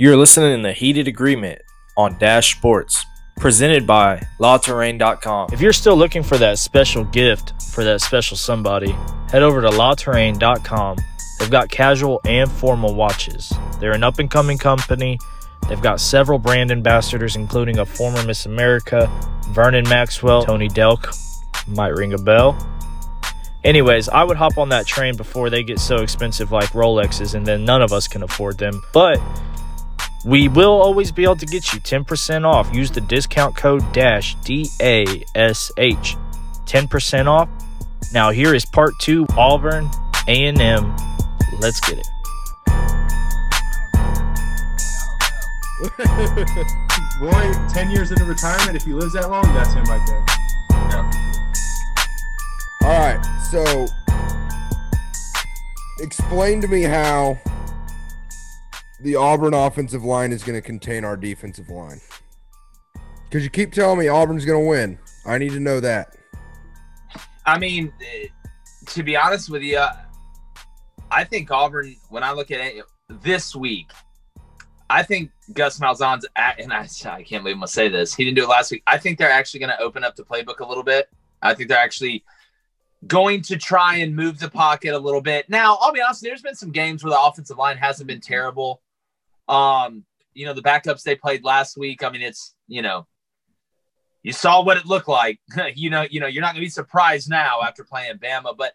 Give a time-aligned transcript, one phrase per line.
[0.00, 1.60] You're listening in the heated agreement
[1.96, 3.04] on Dash Sports,
[3.36, 5.48] presented by LawTerrain.com.
[5.52, 8.92] If you're still looking for that special gift for that special somebody,
[9.28, 10.98] head over to LawTerrain.com.
[11.40, 13.52] They've got casual and formal watches.
[13.80, 15.18] They're an up and coming company.
[15.68, 19.10] They've got several brand ambassadors, including a former Miss America,
[19.48, 21.12] Vernon Maxwell, Tony Delk,
[21.66, 22.56] might ring a bell.
[23.64, 27.44] Anyways, I would hop on that train before they get so expensive like Rolexes, and
[27.44, 28.80] then none of us can afford them.
[28.92, 29.20] But
[30.28, 32.72] we will always be able to get you 10% off.
[32.74, 36.16] Use the discount code DASH D A S H.
[36.66, 37.48] 10% off.
[38.12, 39.88] Now here is part 2 Auburn
[40.28, 40.96] A&M.
[41.60, 42.06] Let's get it.
[47.22, 50.22] Roy, 10 years into retirement, if he lives that long, that's him right there.
[52.82, 53.86] All right, so
[56.00, 57.38] explain to me how
[59.00, 62.00] the Auburn offensive line is going to contain our defensive line.
[63.24, 64.98] Because you keep telling me Auburn's going to win.
[65.26, 66.16] I need to know that.
[67.44, 68.28] I mean, eh,
[68.86, 69.84] to be honest with you,
[71.10, 71.96] I think Auburn.
[72.08, 73.90] When I look at it this week,
[74.90, 78.14] I think Gus Malzahn's at, and I, I can't believe I'm gonna say this.
[78.14, 78.82] He didn't do it last week.
[78.86, 81.08] I think they're actually going to open up the playbook a little bit.
[81.42, 82.24] I think they're actually
[83.06, 85.48] going to try and move the pocket a little bit.
[85.48, 86.22] Now, I'll be honest.
[86.22, 88.82] There's been some games where the offensive line hasn't been terrible.
[89.48, 90.04] Um,
[90.34, 92.02] you know, the backups they played last week.
[92.02, 93.06] I mean, it's you know,
[94.22, 95.40] you saw what it looked like.
[95.74, 98.74] you know, you know, you're not gonna be surprised now after playing Bama, but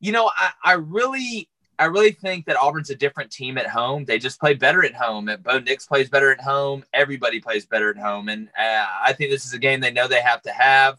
[0.00, 4.04] you know, I, I really I really think that Auburn's a different team at home.
[4.04, 5.30] They just play better at home.
[5.42, 6.84] Bo Nix plays better at home.
[6.92, 10.08] Everybody plays better at home, and uh, I think this is a game they know
[10.08, 10.98] they have to have.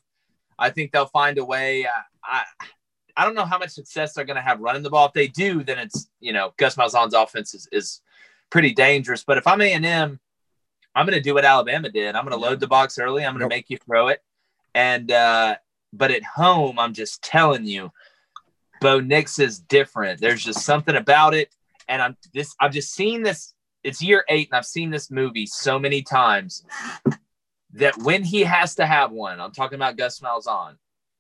[0.60, 1.86] I think they'll find a way.
[1.86, 1.92] I
[2.24, 2.44] I,
[3.16, 5.08] I don't know how much success they're going to have running the ball.
[5.08, 8.02] If they do, then it's you know Gus Malzahn's offense is, is
[8.50, 9.24] pretty dangerous.
[9.24, 10.20] But if I'm A and M,
[10.96, 12.16] I'm going to do what Alabama did.
[12.16, 13.24] I'm going to load the box early.
[13.26, 13.58] I'm going to Yep.
[13.60, 14.22] make you throw it.
[14.74, 15.56] And uh,
[15.94, 17.92] but at home, I'm just telling you,
[18.82, 20.20] Bo Nix is different.
[20.20, 21.54] There's just something about it.
[21.88, 22.56] And I'm this.
[22.60, 23.54] I've just seen this.
[23.84, 26.66] It's year eight, and I've seen this movie so many times
[27.74, 30.76] that when he has to have one, I'm talking about Gus Malzahn.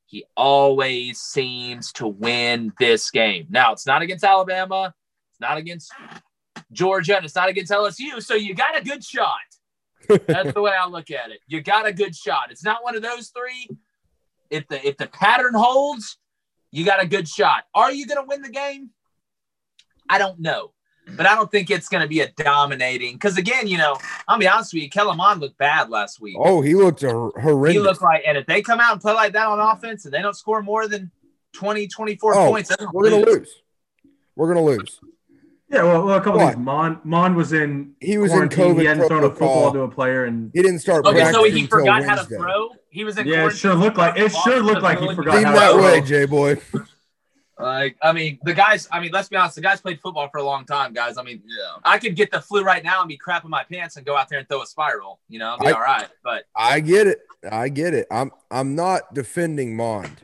[0.05, 3.47] He always seems to win this game.
[3.49, 4.93] Now it's not against Alabama.
[5.31, 5.91] It's not against
[6.71, 8.21] Georgia, and it's not against LSU.
[8.21, 9.37] So you got a good shot.
[10.25, 11.39] That's the way I look at it.
[11.47, 12.51] You got a good shot.
[12.51, 13.69] It's not one of those three.
[14.49, 16.17] If the if the pattern holds,
[16.71, 17.65] you got a good shot.
[17.73, 18.91] Are you going to win the game?
[20.09, 20.71] I don't know,
[21.17, 23.15] but I don't think it's going to be a dominating.
[23.15, 23.97] Because again, you know,
[24.27, 26.37] I'll be honest with you, Kellen looked bad last week.
[26.39, 27.33] Oh, he looked hor-
[27.67, 30.13] he looked like, and if they come out and play like that on offense, and
[30.13, 31.11] they don't score more than
[31.53, 33.61] 20, 24 Oh, points, We're going to lose.
[34.35, 34.99] We're going to lose.
[35.69, 36.53] Yeah, well, well a couple What?
[36.53, 36.65] things.
[36.65, 38.47] Mon Mon was in He was in.
[38.49, 41.43] COVID He hadn't thrown a football to a player, and He didn't start Okay, so
[41.43, 42.69] he forgot how to throw.
[42.89, 43.27] He was in.
[43.27, 45.77] Yeah, it sure looked like- it sure looked like he forgot Seem how that to
[45.77, 46.01] way.
[46.01, 46.57] J boy.
[47.59, 48.87] Like, I mean, the guys.
[48.91, 49.55] I mean, let's be honest.
[49.55, 51.17] The guys played football for a long time, guys.
[51.17, 51.63] I mean, Yeah.
[51.83, 54.29] I could get the flu right now and be crapping my pants and go out
[54.29, 55.19] there and throw a spiral.
[55.27, 56.07] You know, be I- all right.
[56.23, 57.19] But I get it.
[57.51, 58.05] I get it.
[58.11, 60.21] I'm I'm not defending Mond.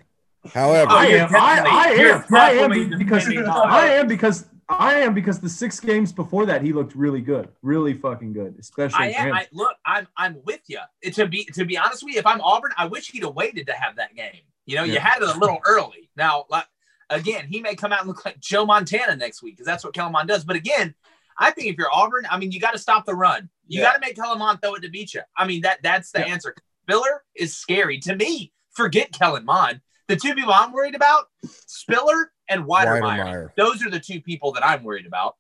[0.53, 1.29] However, Oh, I am.
[1.33, 2.25] I, I you're am.
[2.35, 3.27] I am because.
[3.27, 7.49] I am because I am because the six games before that he looked really good,
[7.61, 9.33] really fucking good, especially I am.
[9.33, 10.79] I, look, I'm I'm with you.
[11.11, 13.67] To be to be honest with you, if I'm Auburn, I wish he'd have waited
[13.67, 14.41] to have that game.
[14.65, 16.09] You know, you had it a little early.
[16.15, 16.65] Now, like,
[17.09, 19.93] again, he may come out and look like Joe Montana next week because that's what
[19.93, 20.45] Kellen Mond does.
[20.45, 20.95] But again,
[21.37, 23.49] I think if you're Auburn, I mean, you got to stop the run.
[23.67, 23.87] You Yeah.
[23.87, 25.21] got to make Kellen Mond throw it to beat you.
[25.37, 26.27] I mean, that that's the Yeah.
[26.27, 26.55] answer.
[26.87, 28.53] Spiller is scary to me.
[28.71, 29.81] Forget Kellen Mond.
[30.07, 31.25] The two people I'm worried about,
[31.65, 33.01] Spiller and Wydermyer.
[33.01, 33.49] Wydermyer.
[33.55, 35.35] Those are the two people that I'm worried about.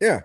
[0.00, 0.20] Yeah.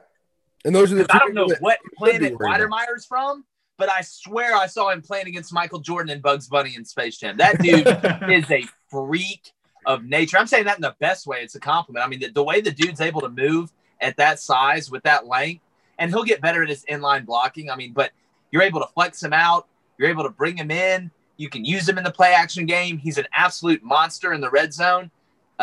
[0.66, 2.36] And those are the I don't know what planet.
[2.36, 3.46] Wydermyer's from,
[3.78, 7.18] but I swear I saw him playing against Michael Jordan and Bugs Bunny in Space
[7.18, 7.38] Jam.
[7.38, 7.88] That dude
[8.32, 9.52] is a freak
[9.86, 10.38] of nature.
[10.38, 11.40] I'm saying that in the best way.
[11.42, 12.06] It's a compliment.
[12.06, 15.28] I mean, the, the way the dude's able to move at that size with that
[15.28, 15.64] length,
[16.00, 17.70] and he'll get better at his inline blocking.
[17.70, 18.12] I mean, but
[18.52, 19.68] you're able to flex him out.
[19.98, 21.12] You're able to bring him in.
[21.38, 22.98] You can use him in the play action game.
[22.98, 25.12] He's an absolute monster in the red zone.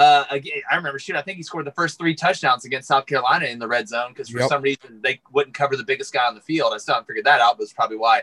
[0.01, 3.05] Uh, again, I remember, shoot, I think he scored the first three touchdowns against South
[3.05, 4.49] Carolina in the red zone because for Yep.
[4.49, 6.73] some reason they wouldn't cover the biggest guy on the field.
[6.73, 8.23] I still haven't figured that out, but it's probably why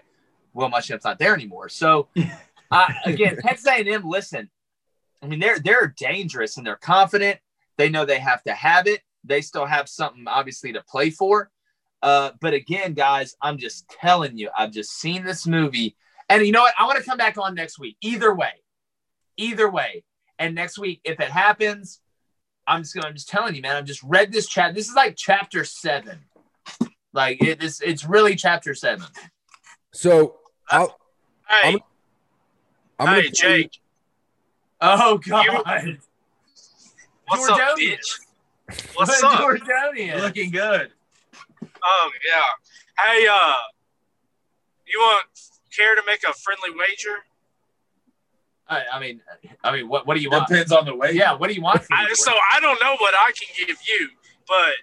[0.55, 1.69] Will Muschamp's not there anymore.
[1.69, 2.07] So,
[2.71, 4.49] uh, again, Texas A&M, listen,
[5.21, 7.39] I mean, they're they're dangerous and they're confident.
[7.77, 9.01] They know they have to have it.
[9.23, 11.51] They still have something obviously to play for.
[12.01, 15.95] Uh, but again, guys, I'm just telling you, I've just seen this movie,
[16.27, 16.73] and you know what?
[16.79, 17.97] I want to come back on next week.
[18.01, 18.63] Either way,
[19.37, 20.03] either way,
[20.39, 21.99] and next week, if it happens,
[22.65, 23.07] I'm just gonna.
[23.07, 23.75] I'm just telling you, man.
[23.75, 24.75] I've just read this chat.
[24.75, 26.19] This is like chapter seven
[27.13, 29.07] Like it, it's it's really chapter seven.
[29.93, 30.37] So
[30.69, 30.97] I'll,
[31.47, 31.79] Hey, I'm-
[32.99, 33.71] I'm gonna hey, tell you- Jake.
[34.81, 35.45] Oh God,
[37.27, 37.97] What's up, Jordanian.
[37.97, 38.19] bitch?
[38.95, 39.39] What's up?
[39.39, 40.21] Jordanian.
[40.21, 40.91] Looking good.
[41.61, 42.43] Um, yeah.
[43.03, 43.53] Hey, uh,
[44.85, 45.25] you want
[45.75, 47.17] care to make a friendly wager?
[48.69, 49.21] I, I mean,
[49.63, 50.47] I mean, what what do you want?
[50.47, 51.11] Depends on the way.
[51.13, 51.81] Yeah, what do you want?
[51.91, 54.09] I, so I don't know what I can give you,
[54.47, 54.73] but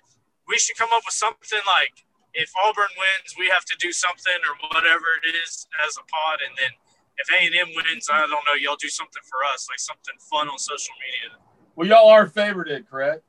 [0.49, 1.93] we should come up with something like
[2.33, 6.41] if Auburn wins, we have to do something or whatever it is as a pod,
[6.49, 6.71] and then
[7.19, 10.15] if A and M wins, I don't know, y'all do something for us, like something
[10.31, 11.37] fun on social media.
[11.77, 13.23] Well, y'all are favored, correct?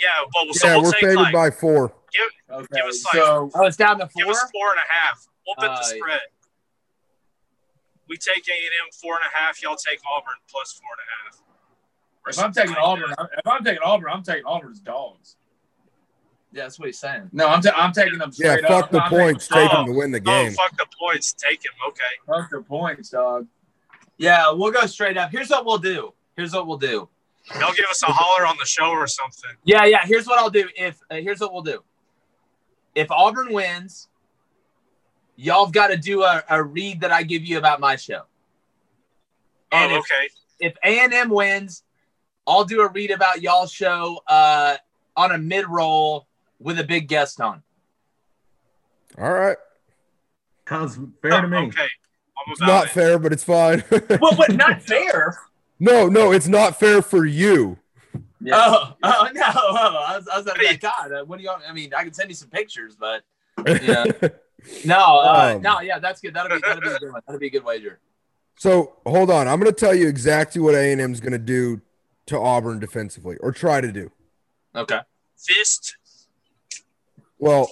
[0.00, 1.94] Yeah, but so yeah, we'll we're take favored like by four.
[2.50, 2.66] Okay.
[2.74, 4.32] Give us, like- so Oh, it's down to give four.
[4.32, 5.26] us four and a half.
[5.46, 6.20] We'll bet Uh, the spread.
[8.10, 9.62] We take A and M four and a half.
[9.62, 11.42] Y'all take Auburn plus four and a half.
[12.28, 13.30] If I'm taking like Auburn, that.
[13.38, 15.36] if I'm taking Auburn, I'm taking Auburn's dogs.
[16.52, 17.30] Yeah, that's what he's saying.
[17.32, 18.90] No, I'm, ta- I'm taking them Yeah, fuck up.
[18.90, 19.44] the I'm points.
[19.44, 19.86] straight Take up.
[19.86, 20.52] them to win the Oh, game.
[20.52, 21.32] fuck the points.
[21.32, 21.72] Take him.
[21.88, 22.02] Okay.
[22.26, 23.46] Fuck the points, dog.
[24.18, 25.30] Yeah, we'll go straight up.
[25.30, 26.12] Here's what we'll do.
[26.36, 27.08] Here's what we'll do.
[27.58, 29.50] Y'all give us a holler on the show or something.
[29.64, 30.04] Yeah, yeah.
[30.04, 30.68] Here's what I'll do.
[30.76, 31.82] If uh, here's what we'll do.
[32.96, 34.08] If Auburn wins,
[35.40, 38.22] y'all have got to do a, a read that I give you about my show.
[39.72, 40.28] And oh, if, okay.
[40.60, 40.76] if
[41.12, 41.82] A&M wins,
[42.46, 44.76] I'll do a read about y'all's show uh,
[45.16, 46.26] on a mid roll
[46.58, 47.62] with a big guest on.
[49.18, 49.56] All right.
[50.68, 51.56] Sounds fair to me.
[51.56, 51.82] Okay.
[51.82, 52.90] I'm It's about not it.
[52.90, 53.82] fair, but it's fine.
[54.20, 55.36] Well, but not fair.
[55.78, 57.78] no, no, it's not fair for you.
[58.52, 59.42] Oh, oh no!
[59.54, 61.50] Oh, I was, I was like, God, uh, what do you?
[61.50, 63.22] I mean, I can send you some pictures, but
[63.66, 64.04] Yeah.
[64.84, 66.34] No, uh, Um, no, yeah, that's good.
[66.34, 67.22] That'll be that'll be a good one.
[67.26, 67.98] That'll be a good wager.
[68.58, 69.48] so hold on.
[69.48, 71.80] I'm going to tell you exactly what A and M is going to do
[72.26, 74.10] to Auburn defensively, or try to do.
[74.76, 75.00] Okay.
[75.36, 75.96] Fist.
[77.38, 77.68] Well,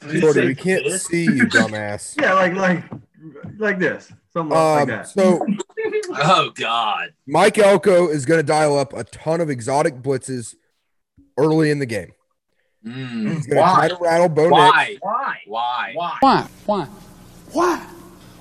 [0.00, 1.04] Did Jordy, we can't this?
[1.04, 2.16] see you, dumbass.
[2.22, 2.84] Yeah, like like
[3.58, 5.08] like this, something like Um, that.
[5.08, 5.44] so
[6.14, 7.12] Oh God.
[7.26, 10.54] Mike Elko is going to dial up a ton of exotic blitzes
[11.38, 12.12] early in the game.
[12.86, 13.34] Mm.
[13.34, 13.74] He's going to Why?
[13.74, 14.52] try to rattle Bo Nix.
[14.52, 14.96] Why?
[15.00, 15.36] Why?
[15.46, 15.92] Why?
[15.94, 16.18] Why?
[16.20, 16.48] Why?
[16.66, 16.88] Why?
[17.52, 17.86] Why?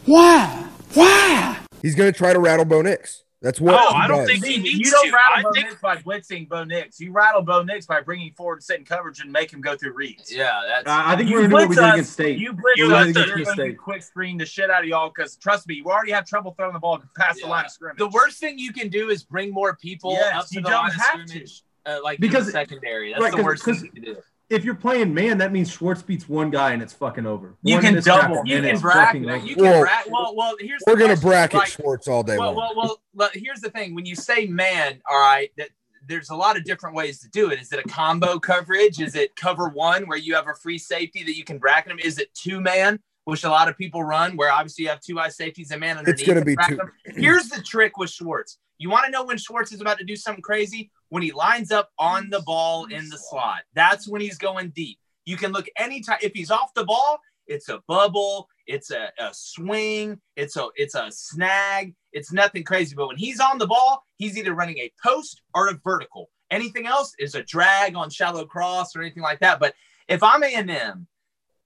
[0.05, 0.67] Why?
[0.93, 1.57] Why?
[1.81, 3.23] He's going to try to rattle Bo Nix.
[3.43, 4.27] That's what Oh, he I don't does.
[4.27, 5.13] think he needs You don't to.
[5.13, 6.99] rattle I Bo think- Nix by blitzing Bo Nix.
[6.99, 10.31] You rattle Bo Nix by bringing forward setting coverage and make him go through reads.
[10.31, 10.87] Yeah, that's.
[10.87, 12.37] I I think You we're gonna do we us, against State.
[12.37, 15.09] You blitz You us, let you're going to quick screen the shit out of y'all
[15.15, 17.97] because trust me, you already have trouble throwing the ball past the line of scrimmage.
[17.97, 20.69] the worst thing you can do is bring more people Yes, up to you the
[20.69, 23.09] don't line of have scrimmage, uh, like Because- the secondary.
[23.11, 24.17] That's right, the 'cause- worst thing 'cause- you can do.
[24.51, 27.55] If you're playing man, that means Schwartz beats one guy and it's fucking over.
[27.63, 28.41] You One can double.
[28.45, 29.05] You can bracket.
[29.05, 29.45] fucking over.
[29.45, 30.11] You can Well, bracket.
[30.11, 31.29] Well, well, here's We're the going to question.
[31.29, 32.73] bracket Like, Schwartz all day well, long.
[32.75, 35.69] well, well, here's the thing: when you say man, all right, that
[36.07, 37.61] there's a lot of different ways to do it.
[37.61, 38.99] Is it a combo coverage?
[38.99, 41.99] Is it cover one where you have a free safety that you can bracket him?
[41.99, 45.17] Is it two man, which a lot of people run, where obviously you have two
[45.19, 46.19] eye safeties and man underneath?
[46.19, 46.91] It's gonna to be two- them?
[47.05, 48.57] Here's the trick with Schwartz.
[48.79, 50.91] You want to know when Schwartz is about to do something crazy?
[51.11, 53.63] When he lines up on the ball in the slot.
[53.75, 54.97] That's when he's going deep.
[55.25, 59.29] You can look anytime if he's off the ball, it's a bubble, it's a, a
[59.33, 62.95] swing, it's a it's a snag, it's nothing crazy.
[62.95, 66.29] But when he's on the ball, he's either running a post or a vertical.
[66.49, 69.59] Anything else is a drag on shallow cross or anything like that.
[69.59, 69.73] But
[70.07, 71.07] if I'm A and M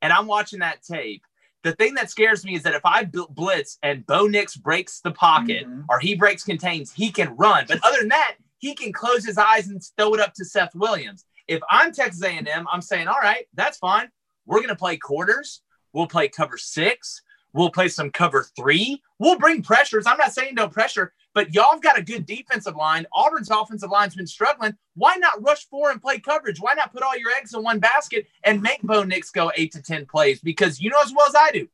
[0.01, 1.21] and I'm watching that tape,
[1.61, 5.11] the thing that scares me is that if I blitz and Bo Nix breaks the
[5.11, 5.85] pocket Mhm.
[5.87, 7.65] or he breaks contains, he can run.
[7.67, 10.75] But other than that, he can close his eyes and throw it up to Seth
[10.75, 11.25] Williams.
[11.47, 14.09] If I'm Texas A&M, I'm saying, all right, that's fine.
[14.45, 15.61] We're going to play quarters.
[15.93, 17.21] We'll play cover six.
[17.53, 19.01] We'll play some cover three.
[19.17, 20.05] We'll bring pressures.
[20.05, 23.05] I'm not saying no pressure, but y'all have got a good defensive line.
[23.13, 24.75] Auburn's offensive line's been struggling.
[24.95, 26.59] Why not rush four and play coverage?
[26.59, 29.71] Why not put all your eggs in one basket and make Bo Nix go eight
[29.71, 30.41] to 10 plays?
[30.41, 31.67] Because you know as well as I do,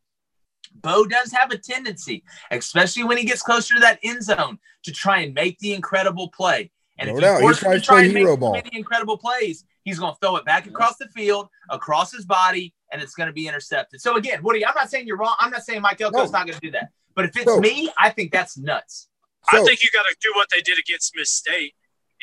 [0.76, 4.92] Bo does have a tendency, especially when he gets closer to that end zone, to
[4.92, 6.72] try and make the incredible play.
[6.98, 7.32] And No if doubt.
[7.34, 8.54] you He force him to to try play and make hero too ball.
[8.54, 12.74] many incredible plays, he's going to throw it back across the field, across his body,
[12.92, 14.02] and it's going to be intercepted.
[14.02, 15.36] So again, Woody, I'm not saying you're wrong.
[15.40, 16.40] I'm not saying Mike Elko's No.
[16.40, 16.90] not going to do that.
[17.16, 19.08] But if it's So- me, I think that's nuts.
[19.52, 21.76] I think you got to do what they did against Miss State,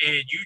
[0.07, 0.41] and you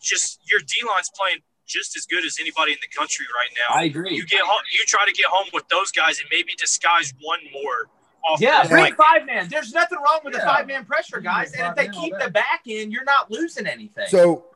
[0.00, 3.74] just your D line's playing just as good as anybody in the country right now.
[3.80, 4.14] I agree.
[4.14, 7.40] you get home, you try to get home with those guys and maybe disguise one
[7.52, 7.88] more.
[8.26, 9.48] Off Yeah, the- bring like, five man.
[9.48, 11.52] There's nothing wrong with the five man pressure, guys.
[11.52, 14.06] And if they keep the back in, you're not losing anything.
[14.08, 14.46] So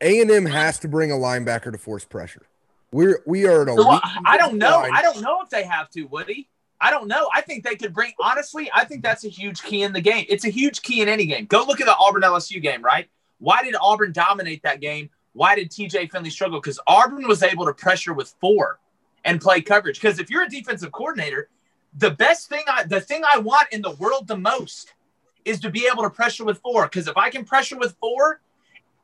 [0.00, 2.42] A and M has to bring a linebacker to force pressure.
[2.90, 4.02] We're we are an So, uh, elite.
[4.26, 4.78] I don't know.
[4.78, 4.90] line.
[4.92, 6.48] I don't know if they have to, Woody.
[6.80, 7.28] I don't know.
[7.32, 8.12] I think they could bring.
[8.20, 10.26] Honestly, I think that's a huge key in the game.
[10.28, 11.46] It's a huge key in any game.
[11.46, 12.82] Go look at the Auburn LSU game.
[12.82, 13.08] Right?
[13.38, 15.10] Why did Auburn dominate that game?
[15.34, 16.60] Why did TJ Finley struggle?
[16.60, 18.78] Because Auburn was able to pressure with four,
[19.24, 20.00] and play coverage.
[20.00, 21.48] Because if you're a defensive coordinator,
[21.96, 24.94] the best thing I the thing I want in the world the most
[25.44, 26.84] is to be able to pressure with four.
[26.84, 28.40] Because if I can pressure with four,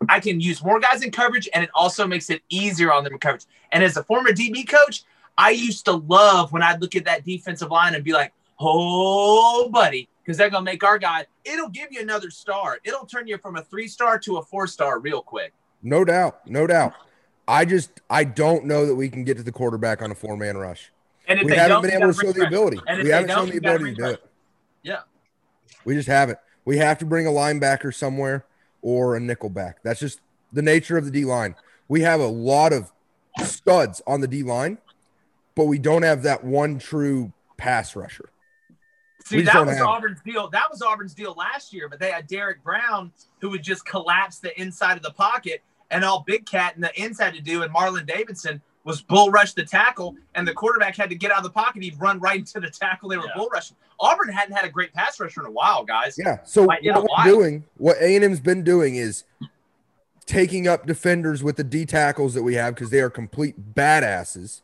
[0.09, 3.13] I can use more guys in coverage, and it also makes it easier on them
[3.13, 3.45] in coverage.
[3.73, 5.05] And as a former DB coach,
[5.37, 9.69] I used to love when I'd look at that defensive line and be like, "Oh,
[9.71, 11.27] buddy," because they're gonna make our guy.
[11.45, 12.79] It'll give you another star.
[12.85, 15.53] It'll turn you from a three star to a four star real quick.
[15.83, 16.47] No doubt.
[16.47, 16.95] No doubt.
[17.49, 20.37] I just I don't know that we can get to the quarterback on a four
[20.37, 20.93] man rush.
[21.27, 22.79] And if We they haven't don't, been able gotta show the ability.
[23.03, 24.25] We haven't shown the ability to do it.
[24.83, 25.01] Yeah.
[25.85, 26.39] We just haven't.
[26.65, 28.45] We have to bring a linebacker somewhere
[28.83, 29.79] or a nickel back.
[29.83, 30.21] That's just
[30.53, 31.55] the nature of the D line.
[31.89, 32.93] We have a lot of
[33.45, 34.79] studs on the D line,
[35.55, 38.31] but we don't have that one true pass rusher.
[39.25, 39.89] See, that was have it.
[39.89, 40.49] Auburn's deal.
[40.49, 44.39] That was Auburn's deal last year, but they had Derrick Brown who would just collapse
[44.39, 47.63] the inside of the pocket, and all Big Cat and the ends had to do,
[47.63, 51.39] and Marlon Davidson was bull rush the tackle, and the quarterback had to get out
[51.39, 51.83] of the pocket.
[51.83, 53.09] He'd run right into the tackle.
[53.11, 53.33] They were Yeah.
[53.37, 53.77] bull rushing.
[54.01, 56.17] Auburn hadn't had a great pass rusher in a while, guys.
[56.19, 56.39] Yeah.
[56.45, 59.25] So Like, what we're doing, what A and M's been doing is
[60.25, 64.63] taking up defenders with the D tackles that we have because they are complete badasses,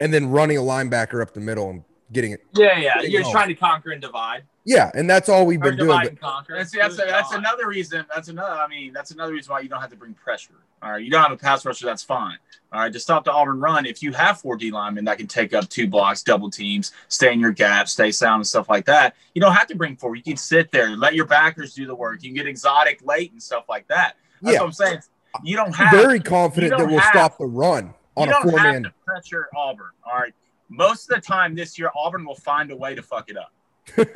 [0.00, 2.44] and then running a linebacker up the middle and getting it.
[2.52, 2.94] Yeah, yeah.
[2.96, 3.30] There you You're go.
[3.32, 4.42] trying to conquer and divide.
[4.66, 5.88] Yeah, and that's all we've Or been doing.
[5.88, 6.56] divide but- and conquer.
[6.56, 8.06] That's that's Good that's another reason.
[8.14, 8.54] That's another.
[8.54, 10.54] I mean, that's another reason why you don't have to bring pressure.
[10.82, 11.84] All right, you don't have a pass rusher.
[11.86, 12.38] That's fine.
[12.72, 15.26] All right, to stop the Auburn run, if you have four D linemen that can
[15.26, 18.84] take up two blocks, double teams, stay in your gap, stay sound, and stuff like
[18.86, 20.16] that, you don't have to bring four.
[20.16, 22.22] You can sit there, let your backers do the work.
[22.22, 24.16] You can get exotic late and stuff like that.
[24.42, 24.60] That's Yeah.
[24.60, 24.98] what I'm saying.
[25.42, 28.34] You don't I'm have very confident that we'll have- stop the run on you a
[28.34, 28.82] don't four have man.
[28.84, 29.90] to pressure Auburn.
[30.04, 30.34] All right.
[30.68, 33.52] Most of the time this year, Auburn will find a way to fuck it up.
[33.96, 34.14] Right?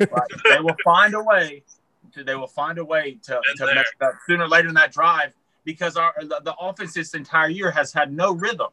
[0.49, 1.63] they will find a way
[2.13, 2.23] to.
[2.23, 4.91] They will find a way to, to mess it up sooner or later in that
[4.91, 5.33] drive
[5.63, 8.69] because our the, the offense this entire year has had no rhythm.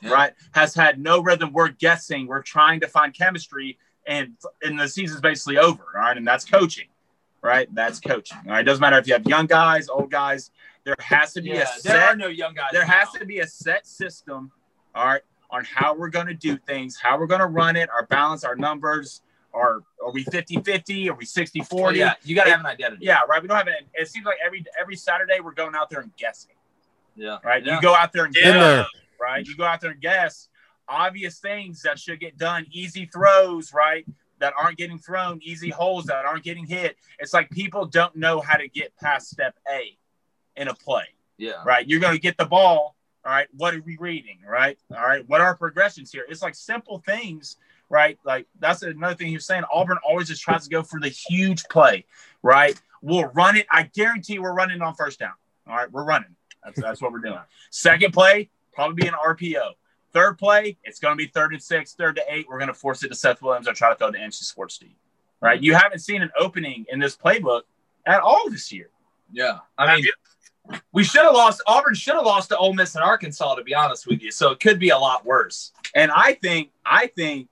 [0.00, 0.10] Yeah.
[0.10, 0.32] Right?
[0.52, 1.52] Has had no rhythm.
[1.52, 2.26] We're guessing.
[2.26, 5.82] We're trying to find chemistry, and and the season's basically over.
[5.94, 6.86] All right, and that's coaching.
[7.42, 7.72] Right?
[7.74, 8.38] That's coaching.
[8.46, 8.60] All right.
[8.60, 10.50] It doesn't matter if you have young guys, old guys.
[10.84, 12.70] There has to be Yeah, a there are no young guys.
[12.72, 14.52] there has to be a set system,
[14.94, 17.88] all right, on how we're going to do things, how we're going to run it,
[17.90, 19.22] our balance, our numbers.
[19.56, 21.08] Are, are we 50 50?
[21.10, 21.98] Are we 60 40?
[21.98, 23.06] Yeah, you got to have an identity.
[23.06, 23.40] Yeah, right.
[23.40, 23.86] We don't have it.
[23.94, 26.54] It seems like every every Saturday we're going out there and guessing,
[27.14, 27.38] Yeah.
[27.42, 27.64] right?
[27.64, 27.76] Yeah.
[27.76, 28.48] You go out there and Yeah.
[28.50, 28.86] In there.
[29.20, 29.46] right?
[29.46, 30.48] You go out there and guess
[30.88, 34.04] obvious things that should get done, easy throws, right?
[34.38, 36.96] That aren't getting thrown, easy holes that aren't getting hit.
[37.18, 39.96] It's like people don't know how to get past step A
[40.56, 41.06] in a play
[41.38, 41.62] Yeah.
[41.64, 41.88] right?
[41.88, 42.94] You're going to get the ball.
[43.24, 43.48] All right.
[43.56, 44.38] What are we reading?
[44.46, 44.78] Right.
[44.94, 45.26] All right.
[45.28, 46.24] What are our progressions here?
[46.28, 47.56] It's like simple things,
[47.88, 48.18] right?
[48.24, 49.64] Like that's another thing he was saying.
[49.72, 52.04] Auburn always just tries to go for the huge play,
[52.42, 52.80] right?
[53.02, 53.66] We'll run it.
[53.70, 55.32] I guarantee we're running on first down.
[55.68, 55.90] All right.
[55.90, 56.34] We're running.
[56.64, 57.38] That's, that's what we're doing.
[57.70, 59.72] Second play, probably be an RPO.
[60.12, 62.46] Third play, it's going to be third and six, third to eight.
[62.48, 64.74] We're going to force it to Seth Williams or try to throw to NC Sports
[64.74, 64.96] Steve.
[65.40, 65.62] Right.
[65.62, 67.62] You haven't seen an opening in this playbook
[68.06, 68.88] at all this year.
[69.30, 69.58] Yeah.
[69.76, 70.04] I mean,
[70.92, 71.62] we should have lost.
[71.66, 74.30] Auburn should have lost to Ole Miss and Arkansas, to be honest with you.
[74.30, 75.72] So it could be a lot worse.
[75.94, 77.48] And I think I think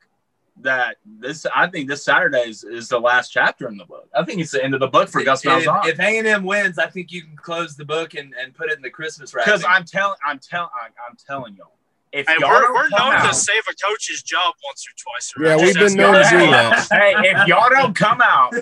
[0.60, 4.08] that this I think this Saturday is, is the last chapter in the book.
[4.14, 5.86] I think it's the end of the book for Gus if, Malzahn.
[5.86, 8.82] if A&M wins, I think you can close the book and, and put it in
[8.82, 9.46] the Christmas wrap.
[9.46, 10.70] Because I'm telling I'm telling
[11.08, 11.72] I'm telling y'all.
[12.12, 14.94] If Hey, y'all we're, don't we're known out, to save a coach's job once or
[14.96, 15.32] twice.
[15.36, 16.30] Yeah, we've been known to Gus.
[16.30, 16.86] do that.
[16.92, 18.54] hey, if y'all don't come out,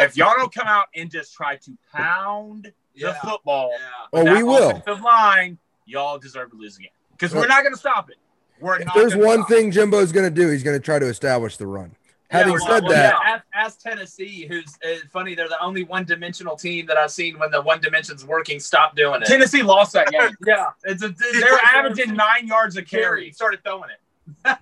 [0.00, 3.78] if y'all don't come out and just try to pound the football, Yeah.
[4.12, 4.70] Oh, we will.
[4.70, 6.90] offensive line, y'all deserve to lose again.
[7.12, 8.16] Because we're not going to stop it.
[8.60, 8.94] We're If not.
[8.94, 11.66] there's one stop thing Jimbo's going to do, he's going to try to establish the
[11.66, 11.94] run.
[12.30, 15.34] Having well, said well, that, yeah, ask, ask Tennessee, who's uh, funny.
[15.34, 18.60] They're the only one-dimensional team that I've seen when the one dimension's working.
[18.60, 19.22] Stop doing it.
[19.22, 19.26] it.
[19.26, 20.30] Tennessee lost that game.
[20.46, 23.02] yeah, it's a They're averaging nine yards a carry.
[23.02, 23.24] carry.
[23.26, 23.98] He started throwing it.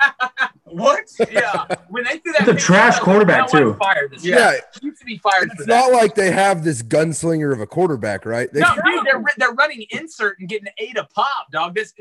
[0.70, 1.04] What?
[1.32, 4.24] Yeah, when they threw that, He's a pick, trash I like, quarterback, too." Fired this
[4.24, 4.56] yeah, guy.
[4.80, 5.68] He used to be fired for it's that.
[5.68, 8.52] not like they have this gunslinger of a quarterback, right?
[8.52, 11.74] They, No, dude, they're they're running insert and getting eight a pop, dog.
[11.74, 11.94] This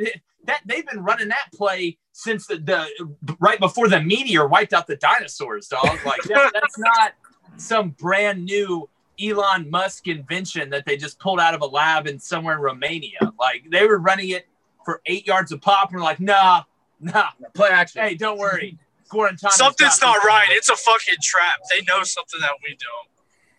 [0.46, 4.88] that they've been running that play since the, the right before the meteor wiped out
[4.88, 6.00] the dinosaurs, dog.
[6.06, 7.14] Like that, that's not
[7.58, 8.90] some brand new
[9.22, 13.34] Elon Musk invention that they just pulled out of a lab in somewhere in Romania.
[13.40, 14.48] Like they were running it
[14.84, 16.64] for eight yards a pop, and we're like, nah,
[17.14, 17.30] nah.
[17.54, 18.02] Play action.
[18.02, 18.78] Hey, don't worry.
[19.10, 19.52] Guarantano.
[19.52, 20.48] Something's not right.
[20.50, 21.60] It's a fucking trap.
[21.72, 23.08] They know something that we don't.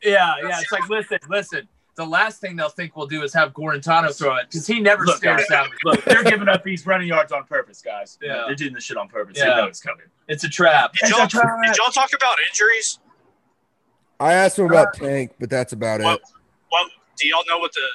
[0.02, 0.60] Yeah, yeah.
[0.60, 1.68] It's like, listen, listen.
[1.96, 5.04] The last thing they'll think we'll do is have Guarantano throw it because he never
[5.04, 5.68] Look, stares guys, down.
[5.84, 8.18] Look, they're giving up these running yards on purpose, guys.
[8.22, 8.44] Yeah.
[8.46, 9.36] They're doing this shit on purpose.
[9.36, 9.46] Yeah.
[9.46, 10.06] They know it's coming.
[10.28, 10.92] It's a trap.
[10.92, 13.00] Did y'all, did y'all talk about injuries?
[14.20, 16.22] I asked him uh, about Tank, but that's about Well, it.
[16.68, 17.86] What do y'all know what the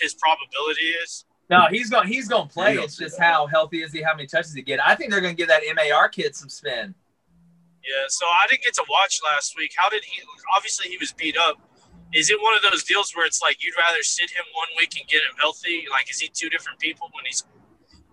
[0.00, 1.24] his probability is?
[1.50, 2.08] No, he's going.
[2.08, 2.76] He's going to play.
[2.76, 4.00] It's just how healthy is he?
[4.02, 4.80] How many touches he get?
[4.84, 6.94] I think they're going to give that MAR kid some spin.
[7.82, 9.72] Yeah, so I didn't get to watch last week.
[9.76, 10.22] How did he?
[10.56, 11.58] Obviously, he was beat up.
[12.14, 14.98] Is it one of those deals where it's like you'd rather sit him one week
[14.98, 15.84] and get him healthy?
[15.90, 17.44] Like, is he two different people when he's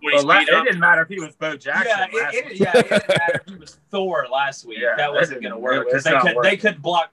[0.02, 0.64] when he's Well, la- beat it up?
[0.66, 1.86] didn't matter if he was Bo Jackson.
[2.12, 2.54] yeah, last it, week.
[2.54, 4.78] it, yeah, it didn't matter if he was Thor last week.
[4.80, 7.12] Yeah, that wasn't going to work because they not could they couldn't block.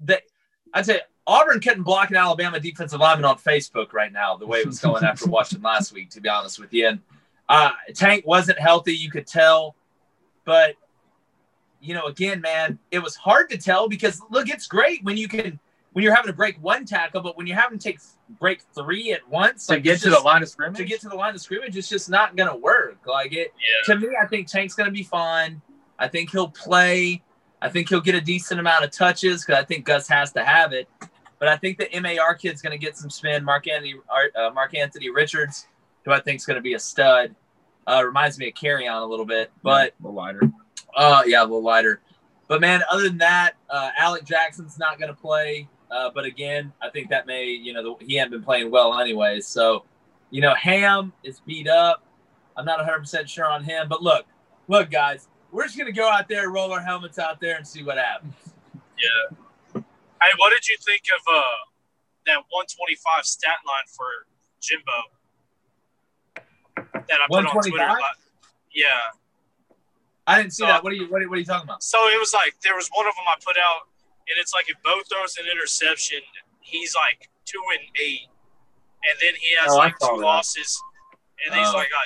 [0.00, 0.20] They,
[0.72, 4.60] I'd say Auburn couldn't block an Alabama defensive lineman on Facebook right now the way
[4.60, 6.08] it was going after watching last week.
[6.10, 7.00] To be honest with you, and
[7.48, 9.76] uh, Tank wasn't healthy, you could tell,
[10.44, 10.74] but
[11.80, 15.28] you know, again, man, it was hard to tell because look, it's great when you
[15.28, 15.60] can
[15.92, 17.98] when you're having to break one tackle, but when you're having to take
[18.40, 20.78] break three at once to like, get to just- the line of scrimmage.
[20.78, 22.98] to get to the line of scrimmage, it's just not going to work.
[23.06, 25.60] Like it yeah, to me, I think Tank's going to be fine.
[25.98, 27.22] I think he'll play.
[27.60, 30.44] I think he'll get a decent amount of touches because I think Gus has to
[30.44, 30.88] have it.
[31.38, 33.44] But I think the MAR kid's going to get some spin.
[33.44, 33.94] Mark Anthony,
[34.36, 35.68] uh, Mark Anthony Richards,
[36.04, 37.34] who I think is going to be a stud,
[37.86, 40.42] uh, reminds me of Kerryon a little bit, but a little lighter.
[40.96, 42.00] uh, yeah, a little lighter.
[42.48, 45.68] But man, other than that, uh, Alec Jackson's not going to play.
[45.90, 48.98] Uh, but again, I think that may, you know, the, he hadn't been playing well
[48.98, 49.46] anyways.
[49.46, 49.84] So,
[50.30, 52.02] you know, Ham is beat up.
[52.56, 53.88] I'm not 100% sure on him.
[53.88, 54.26] But look,
[54.66, 57.66] look, guys, we're just going to go out there, roll our helmets out there, and
[57.66, 58.34] see what happens.
[58.74, 59.36] yeah.
[60.20, 61.42] Hey, what did you think of uh
[62.26, 64.26] that 125 stat line for
[64.60, 64.98] Jimbo
[66.36, 67.78] that I put on Twitter?
[67.78, 67.98] 125?
[68.74, 68.86] Yeah.
[70.26, 70.82] I didn't see So- that.
[70.84, 71.82] What are you what are, what are you talking about?
[71.82, 73.88] So it was like there was one of them I put out,
[74.28, 76.20] and it's like if Bo throws an interception,
[76.60, 78.28] he's like two and eight,
[79.08, 80.20] and then he has Oh, like two that.
[80.20, 80.82] losses,
[81.46, 81.76] and he's Oh.
[81.76, 82.04] like, I,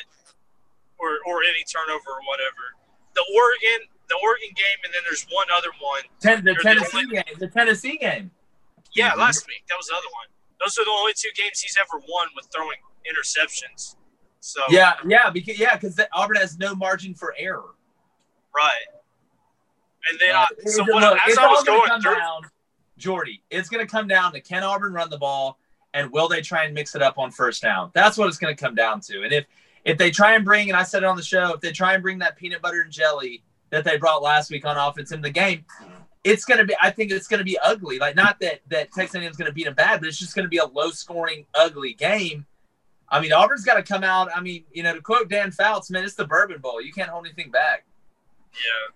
[0.98, 2.76] or or any turnover or whatever.
[3.14, 6.02] The Oregon, the Oregon game, and then there's one other one.
[6.20, 7.34] Ten, the Tennessee game.
[7.38, 8.30] The Tennessee game.
[8.94, 10.28] Yeah, last week that was the other one.
[10.60, 12.76] Those are the only two games he's ever won with throwing
[13.08, 13.96] interceptions.
[14.40, 17.74] So Yeah, yeah, because yeah, because Auburn has no margin for error.
[18.54, 18.84] right.
[20.10, 22.42] And then Uh, I, so what, look, as I was come through, down,
[22.98, 25.58] Jordy, it's going to come down to can Auburn run the ball,
[25.94, 27.90] and will they try and mix it up on first down?
[27.94, 29.22] That's what it's going to come down to.
[29.22, 29.46] And if
[29.84, 31.94] if they try and bring, and I said it on the show, if they try
[31.94, 33.42] and bring that peanut butter and jelly
[33.72, 35.64] that they brought last week on offense in the game,
[36.22, 36.74] it's going to be.
[36.80, 37.98] I think it's going to be ugly.
[37.98, 40.36] Like not that that Texas A&M is going to beat them bad, but it's just
[40.36, 42.46] going to be a low scoring, ugly game.
[43.08, 44.30] I mean, Auburn's got to come out.
[44.34, 46.80] I mean, you know, to quote Dan Fouts, man, it's the Bourbon Bowl.
[46.80, 47.84] You can't hold anything back.
[48.52, 48.94] yeah.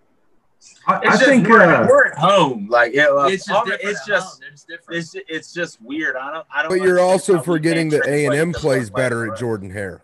[0.89, 2.69] I, It's I just think we're, uh, we're at home.
[2.69, 4.99] Like it, uh, It's just, Auburn- it's just They're just different.
[4.99, 6.17] it's it's just weird.
[6.17, 6.71] I don't I don't.
[6.71, 9.39] But you're also forgetting can't that A and M plays better at.
[9.39, 10.03] Jordan Hare.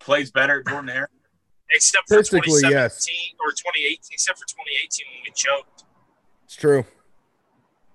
[0.00, 1.08] Plays better at Jordan Hare.
[1.72, 3.06] Except for 2017 yes.
[3.40, 5.84] or 2018, except for 2018 when we choked.
[6.44, 6.84] It's true.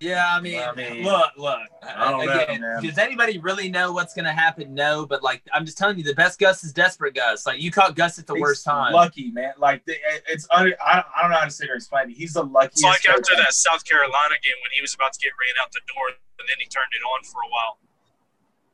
[0.01, 1.57] Yeah, I mean, I mean, look, look.
[1.81, 2.83] I don't know, again, man.
[2.83, 4.73] does anybody really know what's going to happen?
[4.73, 7.45] No, but like I'm just telling you, the best Gus is desperate Gus.
[7.45, 8.91] Like you caught Gus at the He's worst time.
[8.93, 9.53] Lucky man.
[9.57, 9.95] Like the-
[10.27, 12.13] it's un- I, I don't know how to sit here and explain it.
[12.17, 12.75] He's the luckiest.
[12.79, 15.31] It's like coach after I've- that South Carolina game when he was about to get
[15.39, 17.77] ran out the door, and then he turned it on for a while.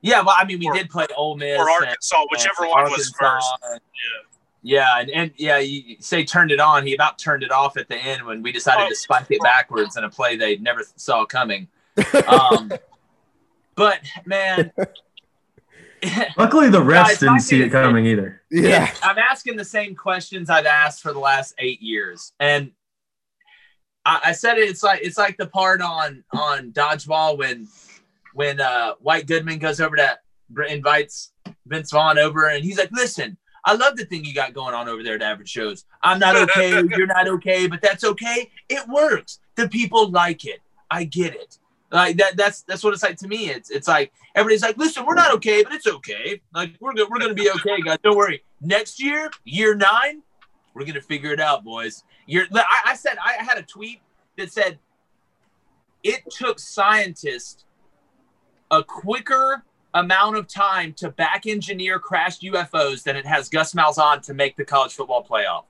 [0.01, 2.69] Yeah, well, I mean, we Or- did play Ole Miss Or and- Arkansas, whichever and
[2.71, 3.47] one was first.
[3.61, 3.77] Yeah.
[4.63, 6.85] Yeah, and, and yeah, you say turned it on.
[6.85, 8.89] He about turned it off at the end when we decided Oh.
[8.89, 11.67] to spike it backwards in a play they never saw coming.
[12.27, 12.71] Um,
[13.75, 14.71] but man,
[16.37, 18.41] luckily the refs Guys, didn't see it it is- coming either.
[18.51, 18.91] Yeah.
[19.01, 22.71] I'm asking the same questions I've asked for the last eight years, and
[24.05, 24.69] I, I said it.
[24.69, 27.67] It's like it's like the part on on dodgeball when
[28.33, 30.19] when uh, White Goodman goes over to
[30.67, 31.31] invites
[31.65, 34.87] Vince Vaughn over, and he's like, "Listen, I love the thing you got going on
[34.87, 35.85] over there at Average Joe's.
[36.03, 36.71] I'm not okay.
[36.97, 38.49] you're not okay, but that's okay.
[38.69, 39.39] It works.
[39.55, 40.61] The people like it.
[40.89, 41.59] I get it.
[41.91, 42.37] Like that.
[42.37, 43.49] That's that's what it's like to me.
[43.49, 46.41] It's it's like everybody's like, listen, we're not okay, but it's okay.
[46.53, 47.97] Like we're go- we're gonna be okay, guys.
[48.03, 48.43] Don't worry.
[48.61, 50.23] Next year, year nine,
[50.73, 52.03] we're gonna figure it out, boys.
[52.25, 52.47] Year.
[52.53, 54.01] I, I said I had a tweet
[54.37, 54.79] that said
[56.03, 57.65] it took scientists
[58.71, 59.63] a quicker
[59.93, 64.55] amount of time to back engineer crashed UFOs than it has Gus Malzahn to make
[64.55, 65.65] the college football playoff.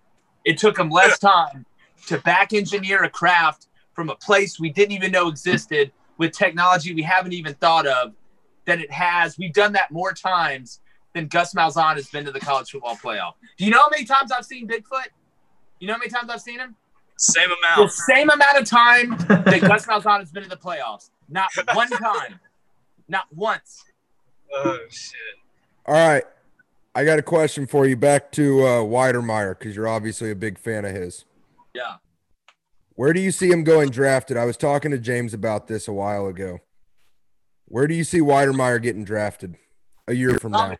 [0.45, 1.65] It took him less time
[2.07, 6.93] to back engineer a craft from a place we didn't even know existed with technology
[6.93, 8.13] we haven't even thought of
[8.65, 9.37] than it has.
[9.37, 10.79] We've done that more times
[11.13, 13.33] than Gus Malzahn has been to the college football playoff.
[13.57, 15.07] Do you know how many times I've seen Bigfoot?
[15.79, 16.75] You know how many times I've seen him?
[17.17, 17.89] Same amount.
[17.89, 21.09] The same amount of time that Gus Malzahn has been to the playoffs.
[21.29, 22.39] Not one time.
[23.07, 23.83] Not once.
[24.53, 25.15] Oh shit.
[25.85, 26.23] All right.
[26.93, 30.59] I got a question for you back to uh, Wydermyer because you're obviously a big
[30.59, 31.23] fan of his.
[31.73, 31.95] Yeah.
[32.95, 34.35] Where do you see him going drafted?
[34.35, 36.59] I was talking to James about this a while ago.
[37.65, 39.55] Where do you see Wydermyer getting drafted?
[40.07, 40.75] a year from now.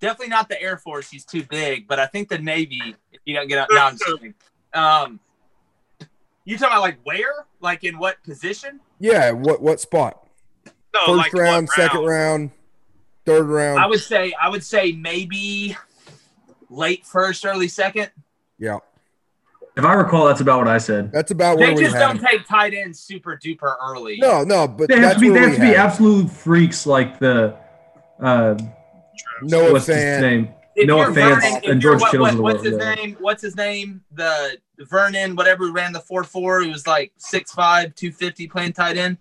[0.00, 1.10] Definitely not the Air Force.
[1.10, 1.88] He's too big.
[1.88, 2.96] But I think the Navy.
[3.12, 4.34] If you don't get out, no, I'm just kidding.
[4.74, 5.20] Um,
[6.44, 7.46] you talking about like where?
[7.60, 8.80] Like in what position?
[9.00, 10.26] Yeah, what what spot?
[11.06, 12.50] No, First like what round, second round,
[13.24, 13.78] third round.
[13.80, 14.32] I would say.
[14.40, 15.76] I would say maybe
[16.70, 18.10] late first, early second.
[18.58, 18.78] yeah,
[19.76, 21.12] If I recall, that's about what I said.
[21.12, 22.24] that's about where They we just had don't him.
[22.26, 24.18] take tight ends super duper early.
[24.20, 25.28] No, no, but They have that's to be.
[25.30, 27.56] They have to be had absolute freaks like the.
[28.20, 28.56] Uh,
[29.42, 30.48] Noah what's his name?
[30.74, 32.94] If Noah you're Vernon, if and George what- Kittle's what- What's his yeah.
[32.94, 33.16] name?
[33.20, 34.00] What's his name?
[34.12, 36.60] The Vernon, whatever, who ran the four four.
[36.60, 39.18] He was like 6'5", 250 playing tight end.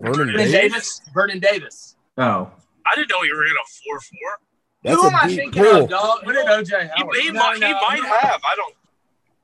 [0.00, 0.52] Vernon Vernon Davis.
[0.52, 1.00] Davis.
[1.14, 1.96] Vernon Davis.
[2.18, 2.50] Oh,
[2.86, 4.38] I didn't know he ran a four four.
[4.82, 5.84] That's Who am a I deep thinking pull.
[5.84, 6.24] of, dog?
[6.24, 7.16] What did OJ He, Howard?
[7.16, 8.08] he No, might, he might no.
[8.08, 8.40] have.
[8.44, 8.74] I don't.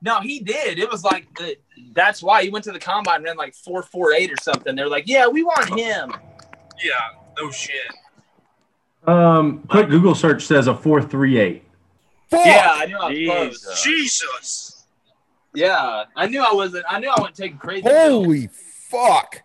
[0.03, 0.79] No, he did.
[0.79, 1.57] It was like the,
[1.92, 4.75] that's why he went to the combine and ran like four four eight or something.
[4.77, 6.12] They're like, yeah, we want him.
[6.83, 6.92] Yeah,
[7.40, 7.81] no shit.
[9.07, 11.62] um, quick Google search says a four three eight.
[12.31, 12.45] Fuck!
[12.45, 13.09] Yeah, I knew I
[13.49, 13.83] was close.
[13.83, 13.83] Jesus.
[13.85, 14.87] Jesus.
[15.55, 16.85] Yeah, I knew I wasn't.
[16.88, 17.88] I knew I wasn't taking crazy.
[17.88, 18.49] Holy
[18.90, 19.42] fuck!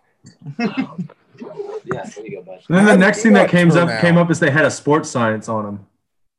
[1.84, 2.62] Yeah, there you go, bud.
[2.68, 4.00] And then the next thing that that came up out?
[4.00, 5.86] came up is they had a sports science on them.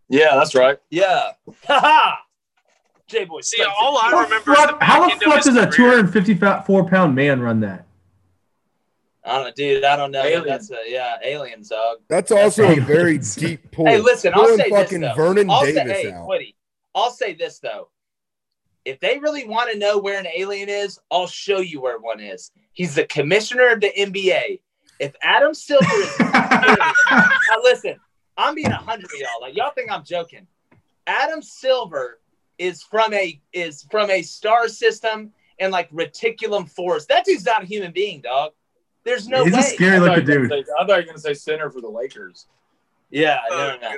[0.09, 0.79] Yeah, that's right.
[0.89, 1.31] Yeah.
[1.67, 2.19] Ha
[3.07, 3.41] J boy.
[3.41, 7.15] See, all I How remember is fuck, back how the fuck does a 254 pound
[7.15, 7.85] man run that?
[9.25, 9.83] I don't, dude.
[9.83, 10.21] I don't know.
[10.21, 10.45] Alien.
[10.45, 11.99] That's a yeah, aliens, dog.
[12.09, 12.87] That's also a Aliens.
[12.87, 13.17] very
[13.47, 13.85] deep pull.
[13.85, 15.13] Hey, listen, I'll Pulling say this fucking though.
[15.15, 16.27] Vernon I'll Davis say, hey, out.
[16.27, 16.55] Quiddy,
[16.93, 17.89] I'll say this though.
[18.85, 22.19] If they really want to know where an alien is, I'll show you where one
[22.19, 22.51] is.
[22.73, 24.59] He's the commissioner of the NBA.
[24.99, 27.29] If Adam Silver is now
[27.63, 27.95] listen,
[28.37, 29.41] I'm being a hundred of y'all.
[29.41, 30.47] Like y'all think I'm joking.
[31.07, 32.19] Adam Silver
[32.57, 37.05] is from a is from a star system and like reticulum force.
[37.07, 38.51] That dude's not a human being, dog.
[39.03, 39.59] There's no He's way.
[39.59, 40.49] a scary looking dude.
[40.49, 42.47] gonna say- I thought you were going to say center for the Lakers.
[43.09, 43.97] Yeah, Oh, no, no, no.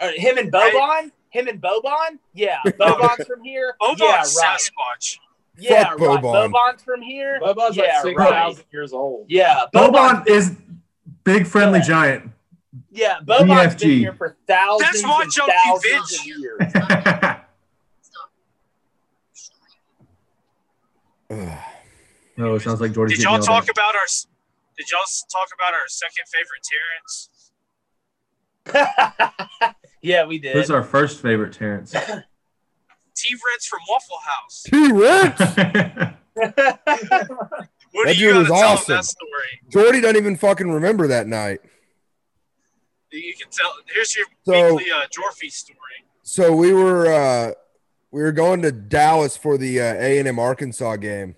[0.00, 1.10] All right, him and Boban?
[1.30, 2.18] Him and Boban?
[2.34, 2.58] Yeah.
[2.66, 3.74] Boban's from here?
[3.80, 4.60] Boban's yeah, right.
[4.60, 5.18] Sasquatch.
[5.58, 6.22] Yeah, Fuck right.
[6.22, 6.52] Boban.
[6.52, 7.40] Boban's from here?
[7.42, 8.66] Boban's yeah, like 6,000 right.
[8.72, 9.26] years old.
[9.28, 10.28] Yeah, Boban Boban.
[10.28, 10.56] is
[11.24, 11.84] big friendly Yeah.
[11.84, 12.30] giant.
[12.90, 13.80] Yeah, Boban's BFG.
[13.80, 16.20] been here for thousands That's why and Junkie thousands bitch.
[16.20, 16.60] of years.
[21.30, 21.58] Ugh.
[22.38, 23.70] oh, it sounds like Jordy's Did y'all talk at.
[23.70, 24.06] about our?
[24.76, 25.00] Did y'all
[25.32, 27.30] talk about our second favorite Terrence?
[30.02, 30.54] yeah, we did.
[30.54, 31.92] Who's our first favorite Terrence?
[33.14, 33.34] T.
[33.50, 34.62] Reds from Waffle House.
[34.64, 36.14] T Rex.
[37.92, 38.94] What That do you dude was gotta tell awesome.
[38.96, 39.60] that story?
[39.70, 41.60] Jordy doesn't even fucking remember that night.
[43.10, 43.70] You can tell.
[43.92, 45.78] Here's your So- weekly uh, Jorfy story.
[46.22, 47.52] So we were uh
[48.10, 51.36] we were going to Dallas for the uh, A and M Arkansas game,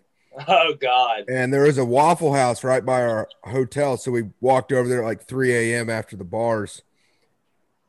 [0.49, 1.25] oh, God.
[1.29, 3.97] and there was a Waffle House right by our hotel.
[3.97, 5.89] So we walked over there at like 3 a.m.
[5.89, 6.83] after the bars,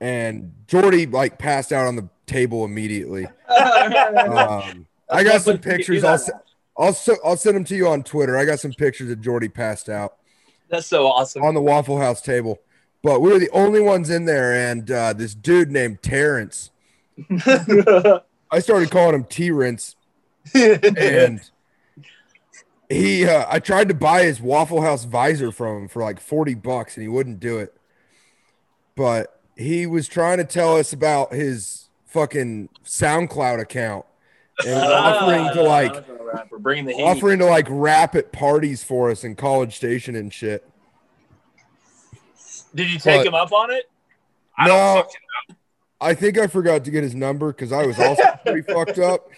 [0.02, 3.28] and Jordy like passed out on the table immediately.
[3.52, 6.06] Um, I got some pictures.
[6.06, 6.18] I'll
[6.78, 8.38] I'll I'll send them to you on Twitter.
[8.38, 10.16] I got some pictures of Jordy passed out
[10.70, 11.44] That's so awesome.
[11.44, 12.62] on the Waffle House table.
[13.04, 16.72] But we were the only ones in there, and uh, this dude named Terrence.
[17.46, 19.98] I started calling him T-Rence,
[20.54, 21.42] and
[22.90, 23.26] he.
[23.26, 26.96] Uh, I tried to buy his Waffle House visor from him for like forty bucks,
[26.96, 27.76] and he wouldn't do it.
[28.96, 34.06] But he was trying to tell us about his fucking SoundCloud account
[34.66, 37.04] and ah, offering to like We're bringing the heat.
[37.04, 40.68] offering to like rap at parties for us in College Station and shit.
[42.74, 43.28] Did you take What?
[43.28, 43.90] him up on it?
[44.58, 44.74] I No.
[44.74, 45.56] don't fucking know.
[46.00, 49.30] I think I forgot to get his number because I was also pretty fucked up.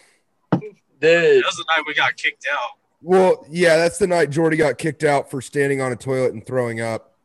[0.51, 0.61] Dude.
[1.01, 2.69] That was the night we got kicked out.
[3.01, 6.45] Well, yeah, that's the night Jordy got kicked out for standing on a toilet and
[6.45, 7.15] throwing up.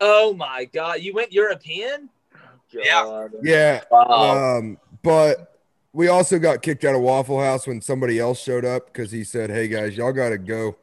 [0.00, 1.00] Oh, my God.
[1.02, 2.08] You went European?
[2.72, 3.02] Yeah.
[3.02, 3.32] God.
[3.42, 4.56] Yeah, Wow.
[4.58, 5.58] um, but
[5.92, 9.24] we also got kicked out of Waffle House when somebody else showed up because he
[9.24, 10.76] said, "Hey guys, y'all got to go.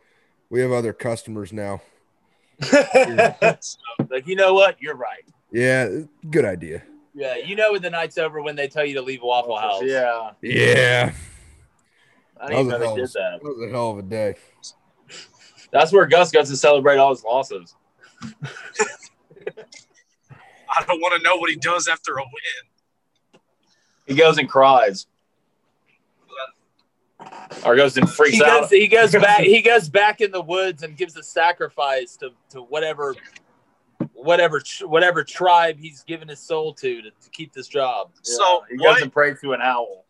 [0.49, 1.81] We have other customers now."
[2.73, 4.81] like, you know what?
[4.81, 5.23] You're right.
[5.51, 5.89] Yeah,
[6.29, 6.83] good idea.
[7.13, 9.81] Yeah, you know when the night's over when they tell you to leave Waffle House.
[9.83, 10.31] Yeah.
[10.41, 11.11] Yeah,
[12.39, 13.39] I that didn't was, even a know hell, they of, did that.
[13.41, 14.35] that was a hell of a day.
[15.71, 17.75] That's where Gus got to celebrate all his losses.
[20.77, 23.41] I don't want to know what he does after a win.
[24.05, 25.07] He goes and cries.
[27.65, 28.61] Or goes and freaks He out.
[28.61, 29.39] goes, he goes back.
[29.41, 33.15] He goes back in the woods and gives a sacrifice to, to whatever,
[34.13, 38.11] whatever, whatever tribe he's given his soul to to, to keep this job.
[38.17, 40.05] Yeah, So he what- goes and prays to an owl.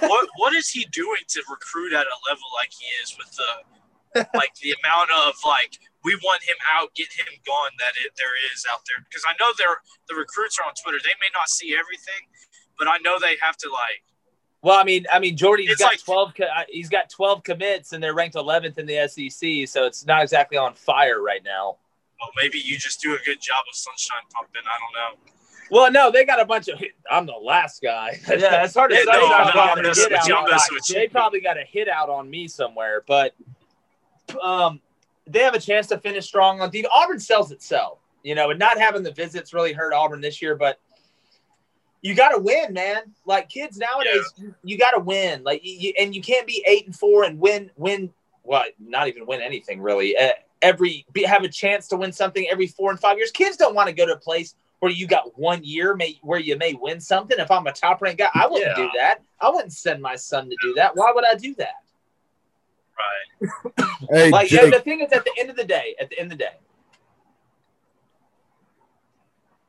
[0.00, 4.28] what what is he doing to recruit at a level like he is with the
[4.38, 8.34] like the amount of like we want him out, get him gone that it, there
[8.54, 9.04] is out there.
[9.08, 10.98] Because I know they're the recruits are on Twitter.
[11.02, 12.26] They may not see everything,
[12.78, 14.02] but I know they have to like.
[14.62, 16.32] Well, I mean, I mean, Jordy's It's got like- twelve.
[16.40, 19.66] uh, He's got twelve commits, and they're ranked eleventh in the SEC.
[19.68, 21.76] So it's not exactly on fire right now.
[22.20, 24.62] Well, maybe you just do a good job of sunshine pumping.
[24.64, 25.28] I don't know.
[25.70, 26.80] Well, no, they got a bunch of.
[27.10, 28.20] I'm the last guy.
[28.28, 29.10] Yeah, it's hard to Yeah, say.
[29.12, 30.34] no, They I'm probably got a messing hit with out you.
[30.36, 30.86] on- I'm messing with.
[30.86, 33.34] They probably got a hit out on me somewhere, but
[34.40, 34.80] um,
[35.32, 36.92] they have a chance to finish strong on defense.
[36.94, 40.54] Auburn sells itself, you know, and not having the visits really hurt Auburn this year,
[40.56, 40.78] but.
[42.04, 43.14] You got to win, man.
[43.26, 45.44] Like kids nowadays, you, you got to win.
[45.44, 48.12] Like, you, you- and you can't be eight and four and win, win.
[48.42, 50.16] Well, not even win anything really.
[50.16, 50.30] Uh,
[50.62, 53.30] every be, have a chance to win something every four and five years.
[53.30, 56.40] Kids don't want to go to a place where you got one year may, where
[56.40, 57.38] you may win something.
[57.38, 58.84] If I'm a top ranked guy, I wouldn't Yeah.
[58.84, 59.22] do that.
[59.40, 60.96] I wouldn't send my son to do that.
[60.96, 61.81] Why would I do that?
[62.98, 63.50] Right.
[64.10, 66.32] Hey, Like Jake, the thing is, at the end of the day, at the end
[66.32, 66.56] of the day,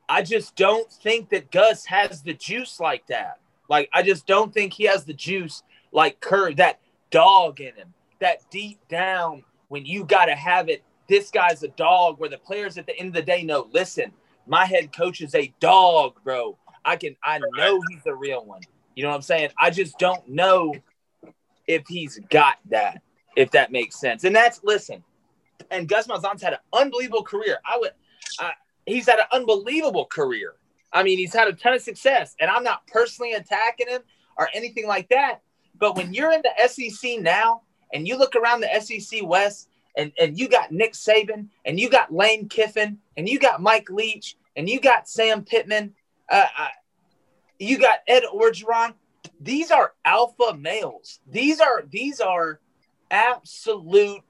[0.08, 3.38] I just don't think that Gus has the juice like that.
[3.68, 7.94] Like I just don't think he has the juice like Kerr, that dog in him,
[8.20, 10.82] that deep down when you got to have it.
[11.08, 12.18] This guy's a dog.
[12.18, 14.12] Where the players at the end of the day know, listen,
[14.46, 16.58] my head coach is a dog, bro.
[16.84, 18.60] I can, I know he's the real one.
[18.94, 19.50] You know what I'm saying?
[19.58, 20.74] I just don't know
[21.66, 23.00] if he's got that
[23.36, 24.24] if that makes sense.
[24.24, 25.02] And that's listen.
[25.70, 27.58] And Gus Malzahn's had an unbelievable career.
[27.64, 27.92] I would,
[28.38, 28.50] uh,
[28.86, 30.54] he's had an unbelievable career.
[30.92, 34.02] I mean, he's had a ton of success, and I'm not personally attacking him
[34.36, 35.40] or anything like that.
[35.78, 40.12] But when you're in the SEC now, and you look around the SEC West, and
[40.18, 44.36] and you got Nick Saban, and you got Lane Kiffin, and you got Mike Leach,
[44.56, 45.94] and you got Sam Pittman,
[46.28, 46.68] uh, uh,
[47.58, 48.94] you got Ed Orgeron.
[49.40, 51.20] These are alpha males.
[51.30, 52.60] These are these are
[53.10, 54.22] absolute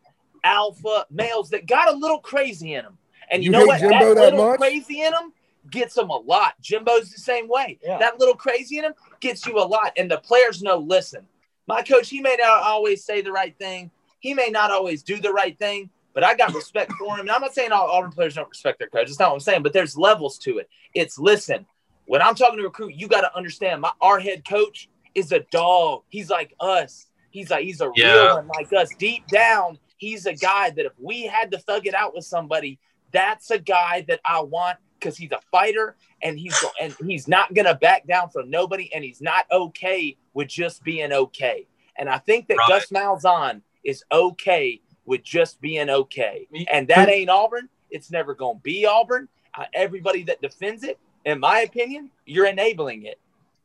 [0.42, 2.98] alpha males that got a little crazy in them.
[3.30, 3.80] And you, You know what?
[3.80, 4.60] Jimbo that little much?
[4.60, 5.32] crazy in them
[5.70, 6.54] gets them a lot.
[6.60, 7.78] Jimbo's the same way.
[7.82, 7.98] Yeah.
[7.98, 9.92] That little crazy in him gets you a lot.
[9.96, 11.26] And the players know, listen,
[11.66, 13.90] my coach, he may not always say the right thing.
[14.20, 17.20] He may not always do the right thing, but I got respect for him.
[17.20, 19.06] And I'm not saying all Auburn players don't respect their coach.
[19.06, 20.68] That's not what I'm saying, but there's levels to it.
[20.94, 21.66] It's listen,
[22.06, 25.32] when I'm talking to a recruit, you got to understand my our head coach is
[25.32, 26.02] a dog.
[26.08, 27.06] He's like us.
[27.34, 28.26] He's like he's a Yeah.
[28.26, 28.94] real one like us.
[28.96, 32.78] Deep down, he's a guy that if we had to thug it out with somebody,
[33.10, 37.52] that's a guy that I want because he's a fighter and he's and he's not
[37.52, 41.66] gonna back down from nobody and he's not okay with just being okay.
[41.96, 42.68] And I think that Right.
[42.68, 46.46] Gus Malzahn is okay with just being okay.
[46.70, 47.68] And that ain't Auburn.
[47.90, 49.28] It's never gonna be Auburn.
[49.58, 53.18] Uh, everybody that defends it, in my opinion, you're enabling it.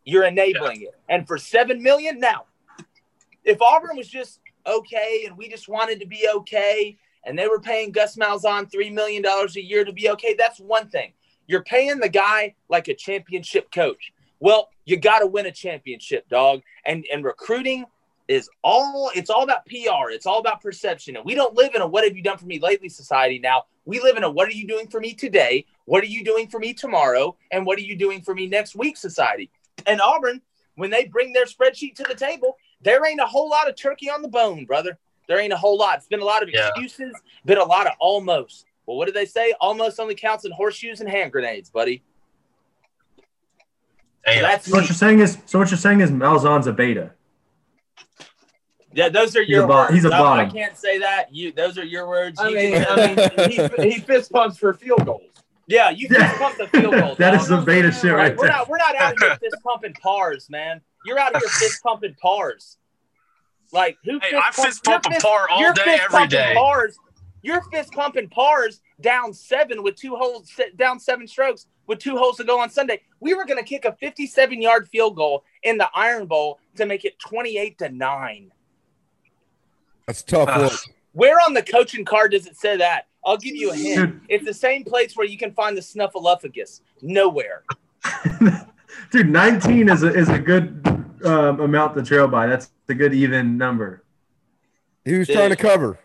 [0.06, 0.96] You're enabling it.
[1.08, 2.46] And for seven million now,
[3.44, 7.60] if Auburn was just okay and we just wanted to be okay and they were
[7.60, 11.14] paying Gus Malzahn $3 million a year to be okay, that's one thing.
[11.48, 14.14] You're paying the guy like a championship coach.
[14.40, 16.62] Well, you got to win a championship, dog.
[16.86, 17.86] And and recruiting
[18.28, 20.12] is all it's all about PR.
[20.12, 21.16] It's all about perception.
[21.16, 23.64] And we don't live in a what have you done for me lately society now.
[23.86, 25.66] We live in a what are you doing for me today?
[25.86, 27.36] What are you doing for me tomorrow?
[27.52, 29.50] And what are you doing for me next week society?
[29.88, 30.42] And Auburn,
[30.76, 34.10] when they bring their spreadsheet to the table, there ain't a whole lot of turkey
[34.10, 34.98] on the bone, brother.
[35.28, 35.98] There ain't a whole lot.
[35.98, 36.70] It's been a lot of Yeah.
[36.70, 37.16] excuses,
[37.46, 38.66] been a lot of almost.
[38.86, 39.54] Well, what do they say?
[39.62, 42.02] Almost only counts in horseshoes and hand grenades, buddy.
[44.26, 46.74] So Hey, that's So what you're saying is, so what you're saying is Malzahn's a
[46.74, 47.12] beta.
[48.94, 49.10] yeah.
[49.10, 49.94] Those are He's your a words.
[49.94, 51.34] he's a No, I can't say that.
[51.34, 51.52] You.
[51.52, 52.40] Those are your words.
[52.40, 55.22] I mean, I mean, he, he fist pumps for field goals.
[55.68, 57.16] yeah, you fist pump the field goal.
[57.16, 57.42] That dog.
[57.42, 58.38] is some beta shit right there.
[58.38, 58.68] We're not.
[58.70, 60.82] We're not out here fist pumping pars, man.
[61.06, 62.78] You're out here fist pumping pars.
[63.72, 64.20] Like who?
[64.22, 66.56] Hey, fist I pump- fist pump you're a par all you're day, fist pumping.
[66.56, 66.98] Pars.
[67.42, 72.38] You're fist pumping pars down seven with two holes, down seven strokes with two holes
[72.38, 73.02] to go on Sunday.
[73.20, 76.86] We were going to kick a 57 yard field goal in the Iron Bowl to
[76.86, 78.52] make it 28 to nine.
[80.06, 80.62] That's tough Ugh.
[80.64, 80.80] look.
[81.14, 83.08] Where on the coaching card does it say that?
[83.26, 84.22] I'll give you a hint.
[84.30, 86.82] It's the same place where you can find the snuffleupagus.
[87.02, 87.64] Nowhere.
[89.12, 90.84] Dude, 19 is a, is a good
[91.26, 92.48] um, amount to trail by.
[92.48, 94.04] That's a good even number.
[95.06, 96.00] He was trying to cover.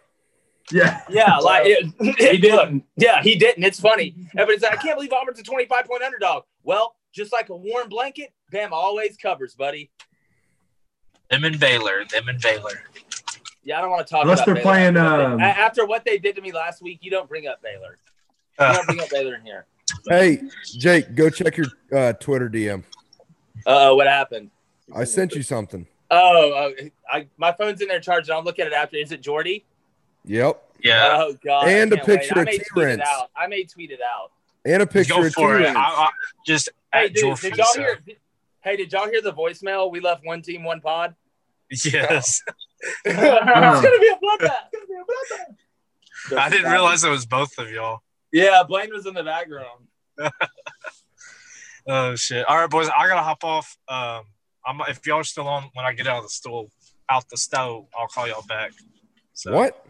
[0.73, 1.03] Yeah.
[1.11, 2.85] Yeah, like it, He didn't.
[2.97, 3.65] Yeah, he didn't.
[3.65, 4.15] It's funny.
[4.37, 6.45] Everybody's like, I can't believe Auburn's a 25 point underdog.
[6.63, 9.91] Well, just like a warm blanket, Bama always covers, buddy.
[11.31, 12.05] them and Baylor.
[12.11, 12.83] Them and Baylor.
[13.63, 14.93] Yeah, I don't want to talk Unless about they're Baylor.
[14.93, 17.29] playing, After what they- um, after what they did to me last week, you don't
[17.29, 17.99] bring up Baylor.
[18.59, 19.67] You Uh, don't bring up Baylor in here.
[20.09, 20.41] Hey,
[20.79, 22.83] Jake, go check your uh, Twitter DM.
[23.67, 24.51] Uh oh, what happened?
[24.95, 25.87] I sent you something.
[26.11, 26.71] Oh, uh,
[27.11, 28.35] I, my phone's in there charging.
[28.35, 28.97] I'll look at it after.
[28.97, 29.65] Is it Jordy?
[30.25, 30.63] Yep.
[30.83, 31.17] Yeah.
[31.21, 31.69] Oh god.
[31.69, 32.19] And a can't wait.
[32.19, 33.05] picture I of may tweet it T-Rents.
[33.07, 33.31] out.
[33.37, 34.31] I may tweet it out.
[34.65, 35.59] And a picture Go of for it.
[35.61, 35.79] T-Rents.
[35.79, 36.11] I, I,
[36.47, 37.81] just Hey, dude, did y'all Lisa.
[37.81, 37.99] hear?
[38.63, 39.91] Hey, did y'all hear the voicemail?
[39.91, 41.15] We left one team, one pod.
[41.71, 42.43] Yes.
[43.05, 44.69] it's gonna be a bloodbath.
[44.73, 46.39] It's gonna be a bloodbath.
[46.39, 48.03] I didn't realize it was both of y'all.
[48.33, 49.89] Yeah, Blaine was in the background.
[51.87, 52.47] Oh shit!
[52.47, 53.77] All right, boys, I gotta hop off.
[53.89, 54.25] Um,
[54.67, 56.71] I'm if y'all are still on when I get out of the stool,
[57.11, 58.73] out the stove, I'll call y'all back.
[59.35, 59.85] So, What?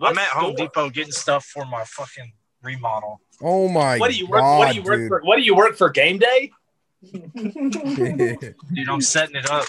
[0.00, 0.54] I'm at Home?
[0.56, 3.20] Depot getting stuff for my fucking remodel.
[3.40, 4.40] Oh my What do you work?
[4.40, 5.08] God, what do you work dude.
[5.08, 5.20] for?
[5.22, 5.90] What do you work for?
[5.90, 6.50] Game day?
[7.12, 9.66] Dude, I'm setting it up.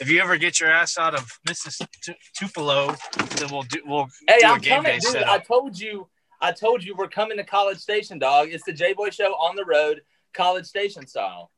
[0.00, 1.86] If you ever get your ass out of Mrs.
[2.02, 2.94] Tu- Tupelo,
[3.36, 5.10] then we'll do we'll Hey, do a I'm game coming, day dude.
[5.12, 5.28] setup.
[5.28, 6.08] I told you.
[6.40, 8.48] I told you we're coming to College Station, dog.
[8.50, 10.02] It's the J Boy Show on the road,
[10.34, 11.50] College Station style.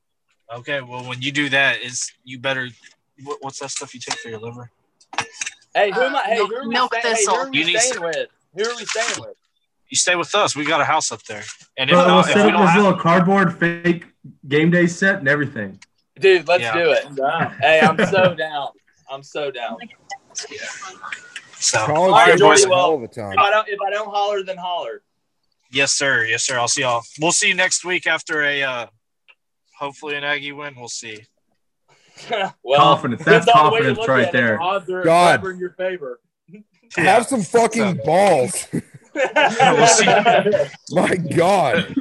[0.55, 2.69] Okay, well when you do that, is you better.
[3.25, 4.71] What, what's that stuff you take for your liver?
[5.75, 6.21] Hey, who am I?
[6.21, 7.17] Uh, Hey, milk- who are we milk staying?
[7.17, 7.51] Hey, who are thistle.
[7.51, 8.29] we You need staying some- with?
[8.57, 9.37] Who are we staying with?
[9.91, 10.55] You stay with us.
[10.57, 11.45] We got a house up there,
[11.77, 14.07] and if Bro, we'll if set we up don't this have, little cardboard fake
[14.47, 15.79] game day set and everything.
[16.19, 16.75] Dude, let's Yeah.
[16.75, 17.05] do it.
[17.61, 18.69] Hey, I'm so down.
[19.11, 19.77] I'm so down.
[21.59, 23.33] so College All right, is Jordy, well- hell of a time.
[23.33, 25.03] If I don't, if I don't holler, then holler.
[25.71, 26.59] yes, sir, yes, sir.
[26.59, 27.03] I'll see y'all.
[27.21, 28.87] We'll see you next week after a uh,
[29.79, 30.75] hopefully an Aggie win.
[30.77, 31.21] We'll see.
[32.63, 33.25] well, confidence.
[33.25, 34.33] That's depends the confidence right at it.
[34.33, 34.59] there.
[35.05, 35.45] God.
[35.47, 36.21] in your favor.
[36.97, 38.67] Have some fucking balls.
[39.15, 40.07] We'll see.
[40.93, 41.93] my God.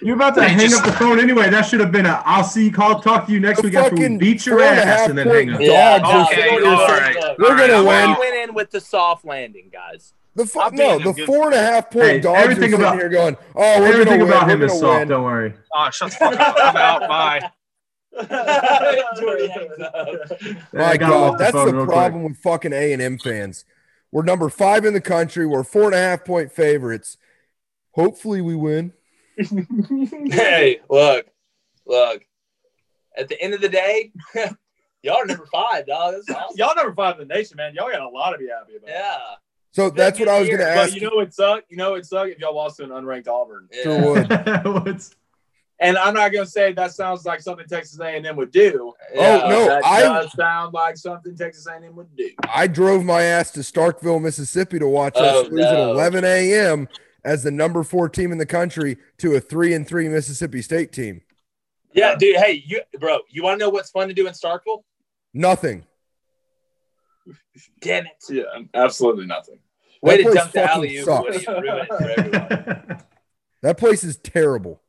[0.00, 1.50] You're about to Hey, hang just- up the phone anyway.
[1.50, 3.94] That should have been a I'll see you call talk to you next week after
[3.94, 5.60] we fucking beat your four and ass and then hang up.
[5.60, 7.14] Yeah, okay, Jordy, all look, right.
[7.16, 7.38] look.
[7.38, 8.10] We're gonna All right, win.
[8.18, 10.14] We went in with the soft landing, guys.
[10.34, 12.38] The fu- I'm no, being the a good- four and a half point Hey, dogs
[12.38, 14.32] are everything sitting about- here going, oh, we're Everything gonna win.
[14.32, 14.98] about we're him is soft.
[15.00, 15.08] win.
[15.08, 15.54] Don't worry.
[15.74, 16.56] Oh, shut the fuck up.
[16.58, 17.08] I'm out.
[17.08, 17.50] Bye.
[19.18, 20.08] Jordy hangs up.
[20.72, 21.94] My I got God, that's phone the real quick.
[21.96, 23.64] problem with fucking A and M fans.
[24.10, 25.46] We're number five in the country.
[25.46, 27.16] We're four and a half point favorites.
[27.92, 28.92] Hopefully, we win.
[30.30, 31.26] Hey, look,
[31.86, 32.22] look.
[33.16, 34.12] At the end of the day,
[35.02, 36.14] y'all are number five, dog.
[36.30, 36.56] Awesome.
[36.56, 37.74] Y'all number five in the nation, man.
[37.74, 38.88] Y'all got a lot to be happy about.
[38.88, 39.18] Yeah.
[39.72, 40.94] So that's what I was going to But ask.
[40.94, 41.64] you know what suck?
[41.68, 43.68] You know what suck if y'all lost to an unranked Auburn.
[43.82, 44.62] Sure yeah.
[44.62, 44.86] would.
[44.86, 45.14] What's-
[45.80, 48.92] And I'm not gonna say that sounds like something Texas A&M would do.
[49.16, 52.30] Oh, no, that I- does sound like something Texas A&M would do.
[52.52, 55.90] I drove my ass to Starkville, Mississippi to watch Oh, us lose at no.
[55.92, 56.88] 11 a.m.
[57.24, 60.92] as the number four team in the country to a three and three Mississippi State
[60.92, 61.22] team.
[61.94, 62.36] Yeah, dude.
[62.36, 63.18] Hey, you, bro.
[63.30, 64.82] You want to know what's fun to do in Starkville?
[65.34, 65.84] Nothing.
[67.80, 68.12] Damn it.
[68.30, 68.42] Yeah,
[68.74, 69.58] absolutely nothing.
[70.02, 71.04] Way to place dump the fucking alley oop.
[71.04, 71.28] sucks.
[71.28, 72.98] Woody, and ruin it for everyone.
[73.62, 74.82] That place is terrible.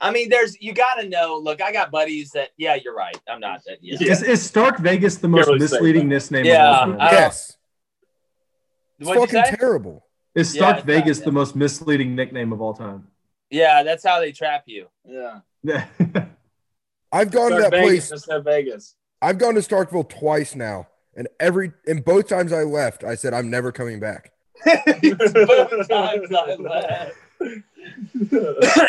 [0.00, 1.38] I mean, there's you got to know.
[1.40, 2.48] Look, I got buddies that.
[2.56, 3.16] Yeah, you're right.
[3.28, 3.78] I'm not that.
[3.80, 3.98] Yeah.
[4.00, 7.00] Is, is Stark Vegas the most really say misleading nickname Yeah, of all time?
[7.00, 7.56] I don't- yes.
[8.98, 10.04] It's What'd fucking terrible.
[10.34, 13.06] Is Stark it's Vegas not, the most misleading nickname of all time?
[13.50, 14.88] Yeah, that's how they trap you.
[15.04, 15.40] Yeah.
[15.62, 15.86] Yeah.
[17.12, 18.10] I've gone to that Vegas place.
[18.10, 18.96] instead of Vegas.
[19.20, 23.32] I've gone to Starkville twice now, and every and both times I left, I said
[23.32, 24.31] I'm never coming back.
[24.64, 27.14] Both times I left.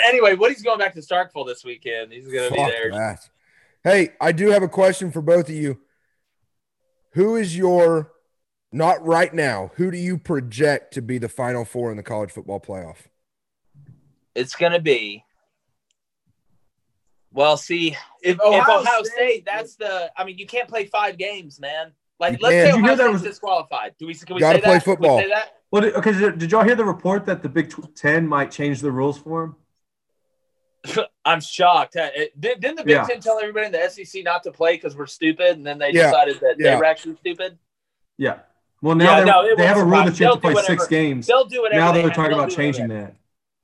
[0.07, 2.11] anyway, Woody's going back to Starkville this weekend.
[2.11, 2.91] He's going to be there.
[2.91, 3.29] that.
[3.83, 5.79] Hey, I do have a question for both of you.
[7.13, 8.11] Who is your
[8.71, 9.71] not right now?
[9.75, 12.97] Who do you project to be the final four in the college football playoff?
[14.35, 15.23] It's going to be.
[17.31, 20.11] Well, see, If if Ohio, Ohio, State, that's the.
[20.15, 21.93] I mean, you can't play five games, man.
[22.19, 22.65] Like, let's can't.
[22.67, 23.95] say Did you Ohio hear that State's was- disqualified.
[23.97, 24.13] Do we?
[24.13, 24.83] Can we Gotta say play that?
[24.83, 25.19] Can we football.
[25.19, 25.53] say that?
[25.71, 28.79] Well, did, okay, did, did y'all hear the report that the Big Ten might change
[28.81, 29.55] the rules for him?
[31.25, 31.93] I'm shocked.
[31.93, 33.05] Didn't didn't the Big Yeah.
[33.05, 35.91] Ten tell everybody in the SEC not to play because we're stupid, and then they
[35.91, 36.07] Yeah.
[36.07, 36.71] decided that Yeah.
[36.71, 37.57] they were actually stupid?
[38.17, 38.39] Yeah.
[38.81, 40.61] Well, now Yeah, they're- no, they have a rule that you have to play do
[40.61, 41.25] six games.
[41.27, 41.79] They'll do whatever.
[41.79, 43.07] Now they they're have- talking about changing whatever.
[43.07, 43.15] that.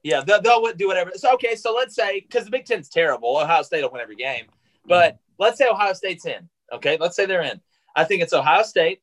[0.01, 1.11] Yeah, they'll, they'll do whatever.
[1.15, 4.15] So okay, so let's say because the Big Ten's terrible, Ohio State will win every
[4.15, 4.45] game.
[4.85, 6.47] But let's say Ohio State's in.
[6.71, 7.59] Okay, let's say they're in.
[7.95, 9.01] I think it's Ohio State.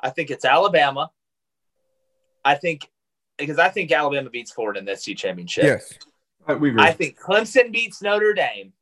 [0.00, 1.10] I think it's Alabama.
[2.44, 2.88] I think
[3.38, 5.64] because I think Alabama beats Florida in the SC championship.
[5.64, 5.92] Yes.
[6.48, 6.82] We agree.
[6.82, 8.72] I think Clemson beats Notre Dame.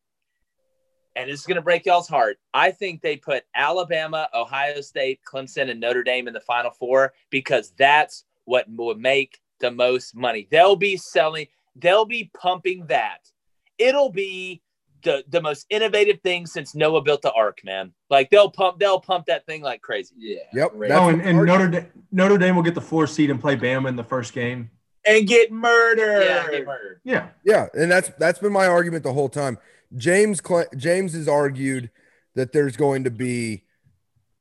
[1.17, 2.39] And it's going to break y'all's heart.
[2.53, 7.15] I think they put Alabama, Ohio State, Clemson, and Notre Dame in the Final Four
[7.31, 10.49] because that's what will make the most money.
[10.51, 13.31] They'll be selling, they'll be pumping that.
[13.79, 14.61] It'll be
[15.05, 17.93] the, the most innovative thing since Noah built the ark, man.
[18.11, 20.15] Like they'll pump, they'll pump that thing like crazy.
[20.19, 20.39] Yeah.
[20.53, 20.73] Yep.
[20.75, 20.91] Right.
[20.91, 23.89] Oh, and, and Notre Dame, Notre Dame will get the four seed and play Bama
[23.89, 24.71] in the first game.
[25.07, 26.25] And get murdered.
[26.25, 27.01] Yeah, get murdered.
[27.05, 27.29] Yeah.
[27.45, 29.59] Yeah, and that's that's been my argument the whole time.
[29.97, 31.91] James Cl- James has argued
[32.35, 33.65] that there's going to be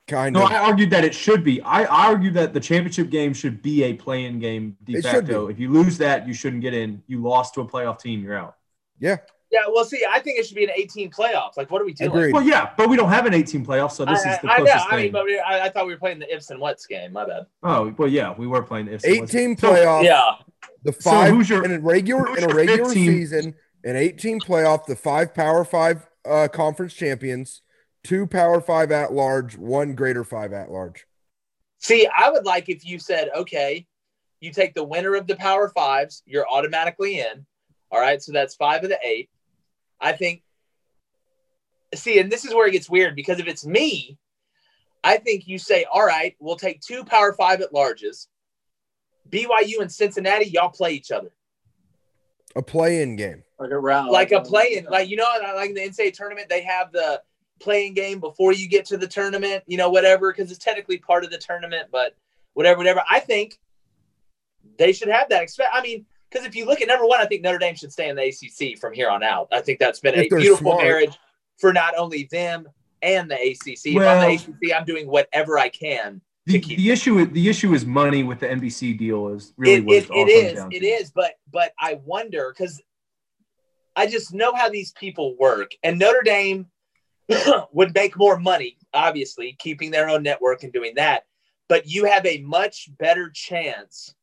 [0.07, 0.51] kind No, of.
[0.51, 1.61] No, I argued that it should be.
[1.61, 5.47] I argued that the championship game should be a play-in game de It should facto.
[5.47, 7.03] If you lose that, you shouldn't get in.
[7.07, 8.55] You lost to a playoff team, you're out.
[8.99, 9.17] yeah,
[9.53, 11.57] Yeah, well, see, I think it should be an 18 playoffs.
[11.57, 12.09] Like, what are we doing?
[12.09, 12.33] agreed.
[12.33, 14.55] Well, yeah, but we don't have an 18 playoff, so this I, is the I,
[14.55, 14.63] I know.
[14.65, 16.87] closest I mean, but we, I, I thought we were playing the ifs and whats
[16.87, 17.13] game.
[17.13, 17.45] My bad.
[17.61, 19.31] oh, well, yeah, we were playing the ifs and Eight whats.
[19.31, 20.03] team So- playoff.
[20.03, 20.31] Yeah.
[20.83, 23.05] The So five who's your- in a regular in a regular 15?
[23.11, 27.61] season, an 18 playoff, the five Power Five uh, conference champions,
[28.03, 31.05] two Power Five at large, one Greater Five at large.
[31.77, 33.85] See, I would like if you said, okay,
[34.39, 37.45] you take the winner of the Power Fives, you're automatically in.
[37.91, 39.29] All right, so that's five of the eight.
[39.99, 40.43] I think.
[41.95, 44.17] See, and this is where it gets weird because if it's me,
[45.03, 48.27] I think you say, all right, we'll take two Power Five at larges.
[49.29, 51.31] BYU and Cincinnati, y'all play each other
[52.55, 53.43] A play-in game.
[53.59, 54.11] Like a round.
[54.11, 55.25] like a play-in, like you know,
[55.55, 57.21] like in the NCAA tournament, they have the
[57.59, 61.23] playing game before you get to the tournament, you know, whatever, because it's technically part
[61.23, 62.15] of the tournament, but
[62.53, 63.01] whatever, whatever.
[63.09, 63.59] I think
[64.77, 65.41] they should have that.
[65.41, 67.91] Expect, I mean, because if you look at number one, I think Notre Dame should
[67.91, 69.47] stay in the ACC from here on out.
[69.51, 70.83] I think that's been a beautiful smart.
[70.83, 71.17] marriage
[71.59, 72.67] for not only them
[73.01, 73.85] and the ACC.
[73.85, 76.21] if I'm the ACC, I'm doing whatever I can.
[76.45, 79.85] The, the issue is the issue is money with the NBC deal is really it,
[79.85, 80.85] what it, it, all it comes down it to.
[80.85, 82.81] is but but i wonder because
[83.95, 86.65] i just know how these people work and notre dame
[87.71, 91.23] would make more money obviously keeping their own network and doing that
[91.69, 94.13] but you have a much better chance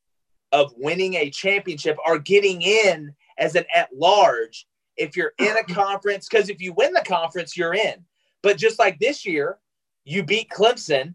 [0.52, 5.64] of winning a championship or getting in as an at large if you're in a
[5.74, 8.04] conference because if you win the conference you're in
[8.42, 9.58] but just like this year
[10.04, 11.14] you beat clemson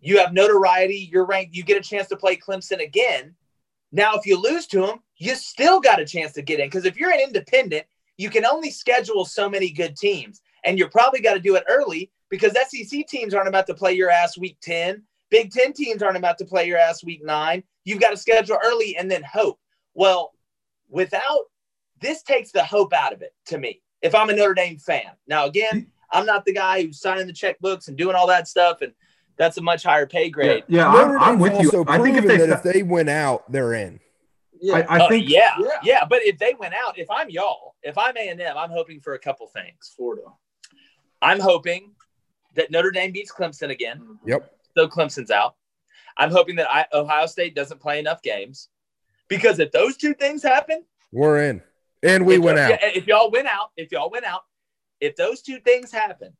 [0.00, 3.34] you have notoriety, you're ranked, you get a chance to play Clemson again.
[3.90, 6.84] Now, if you lose to them, you still got a chance to get in because
[6.84, 7.86] if you're an independent,
[8.16, 11.64] you can only schedule so many good teams, and you're probably got to do it
[11.68, 15.02] early because SEC teams aren't about to play your ass week 10.
[15.30, 17.62] Big 10 teams aren't about to play your ass week nine.
[17.84, 19.58] You've got to schedule early and then hope.
[19.94, 20.32] Well,
[20.88, 21.44] without
[22.00, 25.10] this takes the hope out of it to me if I'm a Notre Dame fan.
[25.26, 28.82] Now, again, I'm not the guy who's signing the checkbooks and doing all that stuff,
[28.82, 28.92] and
[29.36, 30.64] that's a much higher pay grade.
[30.68, 31.66] yeah Notre I'm, I'm with you.
[31.66, 33.98] also I think if they, that if they went out, they're in.
[34.72, 35.68] I, I Oh, think yeah, yeah.
[35.82, 38.70] yeah, But if they went out, if I'm y'all, if I'm A and M, I'm
[38.70, 39.92] hoping for a couple things.
[39.96, 40.22] Florida.
[41.20, 41.92] I'm hoping
[42.54, 44.50] that Notre Dame beats Clemson again, Yep.
[44.76, 45.54] So Clemson's out.
[46.18, 48.68] I'm hoping that I, Ohio State doesn't play enough games,
[49.28, 51.62] because if those two things happen, We're in.
[52.02, 52.78] And we went out.
[52.82, 54.42] If y'all win out, if y'all win out,
[55.00, 56.32] if those two things happen,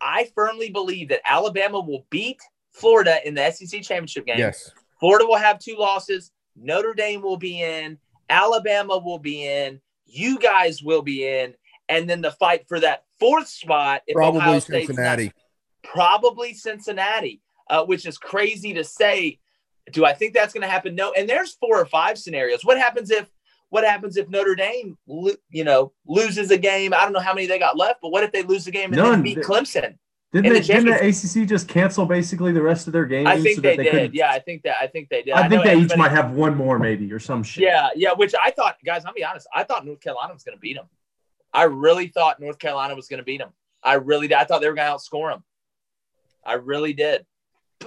[0.00, 2.40] I firmly believe that Alabama will beat
[2.72, 4.38] Florida in the SEC championship game.
[4.38, 4.70] Yes.
[5.00, 6.30] Florida will have two losses.
[6.56, 7.98] Notre Dame will be in.
[8.30, 9.80] Alabama will be in.
[10.06, 11.54] You guys will be in.
[11.88, 15.32] And then the fight for that fourth spot, Probably State's not- Cincinnati.
[15.82, 19.38] probably Cincinnati, uh, which is crazy to say.
[19.92, 20.94] Do I think that's going to happen?
[20.94, 21.12] No.
[21.12, 22.64] And there's four or five scenarios.
[22.64, 23.28] What happens if
[23.68, 24.96] what happens if Notre Dame,
[25.50, 26.94] you know, loses a game?
[26.94, 28.92] I don't know how many they got left, but what if they lose the game
[28.92, 29.22] and then None.
[29.22, 29.96] beat Clemson?
[30.32, 33.28] didn't, they, the didn't the ACC just cancel basically the rest of their games?
[33.28, 33.90] I think so they, that did.
[33.90, 34.76] couldn't- Yeah, I think that.
[34.80, 35.34] I think they did.
[35.34, 37.64] I think know they each might have one more maybe or some shit.
[37.64, 38.12] Yeah, yeah.
[38.14, 39.04] Which I thought, guys.
[39.04, 39.46] I'll be honest.
[39.54, 40.86] I thought North Carolina was going to beat them.
[41.52, 43.50] I really thought North Carolina was going to beat them.
[43.82, 44.38] I really did.
[44.38, 45.44] I thought they were going to outscore them.
[46.44, 47.26] I really did.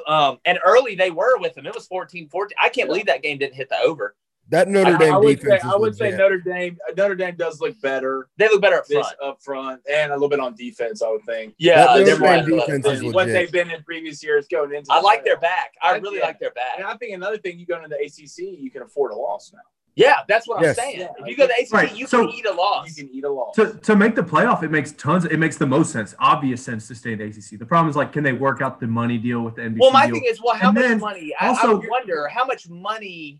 [0.07, 1.65] Um, and early they were with him.
[1.65, 2.29] It was 14-14.
[2.61, 4.15] I can't believe that game didn't hit the over.
[4.49, 6.11] That Notre I, Dame I would say defense is I would say.
[6.11, 9.07] Notre Dame Notre Dame does look better They look better up front.
[9.23, 11.01] up front and a little bit on defense.
[11.01, 11.55] I would think.
[11.57, 14.71] Yeah, That they're Notre Dame defense is than what they've been in previous years going
[14.75, 14.91] into.
[14.91, 15.71] I the like their back.
[15.81, 16.25] I I- really yeah.
[16.25, 16.73] like their back.
[16.77, 19.51] And I think another thing, you go into the ACC, you can afford a loss
[19.51, 19.59] now.
[19.95, 20.77] Yeah, that's what Yes.
[20.77, 20.99] I'm saying.
[20.99, 21.07] Yeah.
[21.19, 22.89] If you go to the ACC, Right, you so- can eat a loss.
[22.97, 23.55] You can eat a loss.
[23.55, 25.23] To, to make the playoff, it makes tons.
[25.25, 27.57] It makes the most sense, obvious sense to stay in the ACC.
[27.57, 29.91] The problem is like, can they work out the money deal with the NBC Well,
[29.91, 30.15] my deal?
[30.15, 31.33] thing is, well, how And much then money?
[31.39, 33.39] I, I also- wonder how much money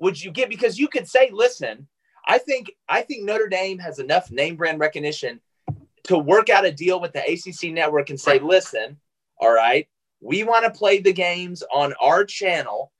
[0.00, 1.86] would you get because you could say, listen,
[2.26, 5.40] I think I think Notre Dame has enough name brand recognition
[6.04, 8.96] to work out a deal with the ACC network and say, listen,
[9.40, 9.86] all right,
[10.20, 12.90] we want to play the games on our channel.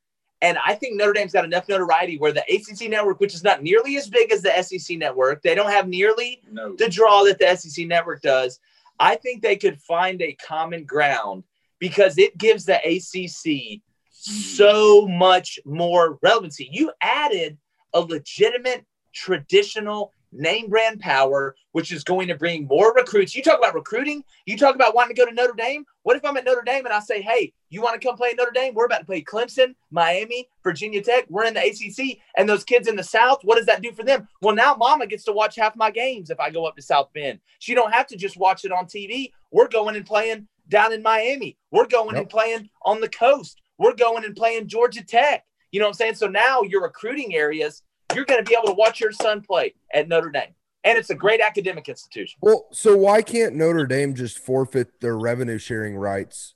[0.43, 3.63] And I think Notre Dame's got enough notoriety where the ACC network, which is not
[3.63, 6.77] nearly as big as the SEC network, they don't have nearly no.
[6.77, 8.61] the draw that the SEC network does,
[9.01, 11.45] I think they could find a common ground
[11.79, 13.81] because it gives the ACC
[14.11, 16.69] so much more relevancy.
[16.71, 17.57] You added
[17.95, 18.85] a legitimate,
[19.15, 23.35] traditional name brand power, which is going to bring more recruits.
[23.35, 25.85] You talk about recruiting, you talk about wanting to go to Notre Dame.
[26.03, 28.31] What if I'm at Notre Dame and I say, hey, you want to come play
[28.31, 28.75] at Notre Dame?
[28.75, 31.27] We're about to play Clemson, Miami, Virginia Tech.
[31.29, 32.19] We're in the ACC.
[32.37, 34.29] And those kids in the South, what does that do for them?
[34.43, 37.11] Well, now mama gets to watch half my games if I go up to South
[37.15, 37.41] Bend.
[37.59, 39.33] She don't have to just watch it on TV.
[39.51, 41.57] We're going and playing down in Miami.
[41.71, 42.23] We're going Yep.
[42.23, 43.61] and playing on the coast.
[43.79, 45.45] We're going and playing Georgia Tech.
[45.73, 46.15] You know what I'm saying?
[46.15, 47.83] So now your recruiting areas,
[48.15, 50.55] you're going to be able to watch your son play at Notre Dame.
[50.85, 52.39] And it's a great academic institution.
[52.43, 56.55] Well, so why can't Notre Dame just forfeit their revenue sharing rights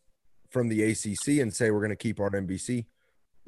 [0.50, 2.86] from the ACC and say we're going to keep our NBC?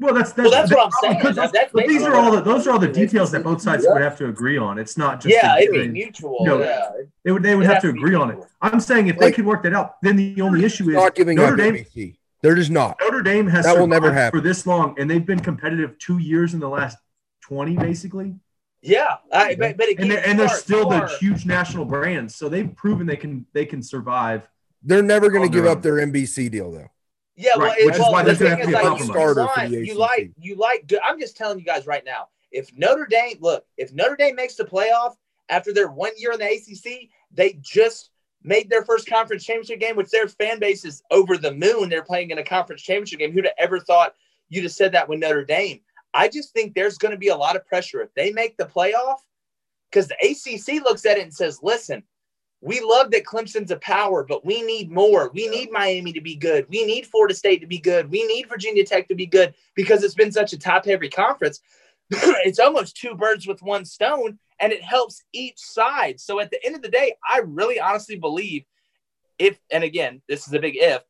[0.01, 1.19] Well, that's Well, that's, that's what I'm saying.
[1.19, 3.63] because That- that's but these are all the those are all the details that both
[3.63, 4.77] sides would have to agree on.
[4.79, 6.39] It's not just yeah, a it'd be mutual.
[6.41, 6.91] you know, yeah.
[7.25, 8.39] They would they would It have to to be agree on it.
[8.63, 11.37] I'm saying if they could work that out, then the only issue is Not giving
[11.37, 11.75] Notre up Dame.
[11.77, 12.17] NBC.
[12.41, 12.97] They're just not.
[13.01, 14.41] Notre Dame has That will never survived happen.
[14.41, 16.97] for this long, and they've been competitive two years in the last
[17.53, 18.35] twenty, basically.
[18.81, 19.17] Yeah.
[19.33, 22.49] I, but, but again, And they're, and they're still you the huge national brands, so
[22.49, 24.49] they've proven they can they can survive.
[24.83, 26.89] They're never going to give up their NBC deal though.
[27.37, 28.73] Yeah, well, Right, it- which is why the there's gonna thing have to is, be
[28.73, 29.35] a like, you compromise.
[29.35, 30.87] Starter for the you like, you like.
[30.87, 32.29] good- I'm just telling you guys right now.
[32.51, 35.15] If Notre Dame, look, if Notre Dame makes the playoff
[35.49, 38.11] after their one year in the ACC, they just
[38.43, 41.89] made their first conference championship game, which their fan base is over the moon.
[41.89, 43.33] They're playing in a conference championship game.
[43.33, 44.15] Who'd have ever thought
[44.49, 45.81] you'd have said that with Notre Dame?
[46.15, 48.67] I just think there's going to be a lot of pressure if they make the
[48.67, 49.19] playoff,
[49.91, 52.03] because the ACC looks at it and says, "Listen,
[52.63, 55.31] we love that Clemson's a power, but we need more.
[55.35, 56.67] We need Miami to be good.
[56.69, 58.09] We need Florida State to be good.
[58.09, 61.61] We need Virginia Tech to be good because it's been such a top heavy conference.
[62.11, 66.21] it's almost two birds with one stone, and it helps each side.
[66.21, 68.65] So at the end of the day, I really honestly believe
[69.41, 71.03] if, and again, this is a big if,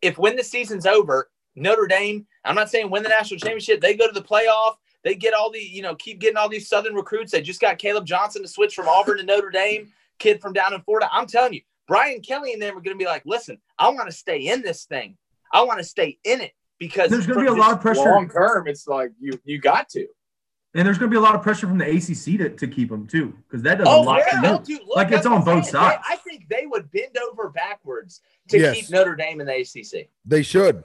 [0.00, 1.30] if when the season's over,
[1.60, 4.74] Notre Dame, I'm not saying win the national championship, they go to the playoff.
[5.04, 7.30] They get all the, you know, keep getting all these Southern recruits.
[7.32, 10.74] They just got Caleb Johnson to switch from Auburn to Notre Dame kid from down
[10.74, 11.08] in Florida.
[11.12, 14.08] I'm telling you, Brian Kelly and them are going to be like, listen, I want
[14.10, 15.16] to stay in this thing.
[15.52, 18.00] I want to stay in it because There's going to be a lot of pressure,
[18.00, 20.06] Long term, it's like you you got to.
[20.74, 22.90] and there's going to be a lot of pressure from the ACC to, to keep
[22.90, 24.78] them too, because that does Oh a lot yeah, for no, you.
[24.78, 25.72] dude, look, Like, it's on both saying.
[25.74, 26.02] sides.
[26.08, 28.74] They- I think they would bend over backwards to Yes.
[28.76, 30.08] keep Notre Dame in the ACC.
[30.26, 30.82] They should.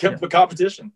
[0.00, 0.92] Kept the competition.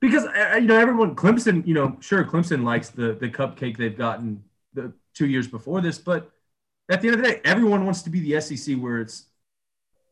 [0.00, 3.96] because uh, you know everyone Clemson you know sure Clemson likes the the cupcake they've
[3.96, 4.42] gotten
[4.74, 6.30] the two years before this but
[6.90, 9.26] at the end of the day everyone wants to be the SEC where it's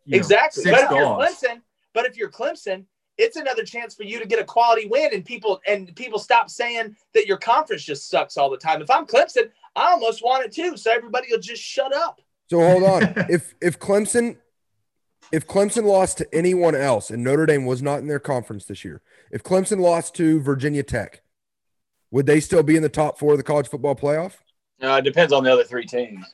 [0.04, 0.62] you know, exactly.
[0.62, 1.06] six but if you're.
[1.06, 1.62] Clemson,
[1.94, 2.84] but if you're Clemson,
[3.18, 6.48] it's another chance for you to get a quality win, and people and people stop
[6.48, 8.80] saying that your conference just sucks all the time.
[8.80, 12.20] If I'm Clemson, I almost want it too, so everybody will just shut up.
[12.48, 13.02] So hold on.
[13.28, 14.36] if if Clemson
[15.32, 18.84] if Clemson lost to anyone else and Notre Dame was not in their conference this
[18.84, 21.22] year, if Clemson lost to Virginia Tech,
[22.10, 24.34] would they still be in the top four of the college football playoff?
[24.80, 26.24] Uh, it depends on the other three teams.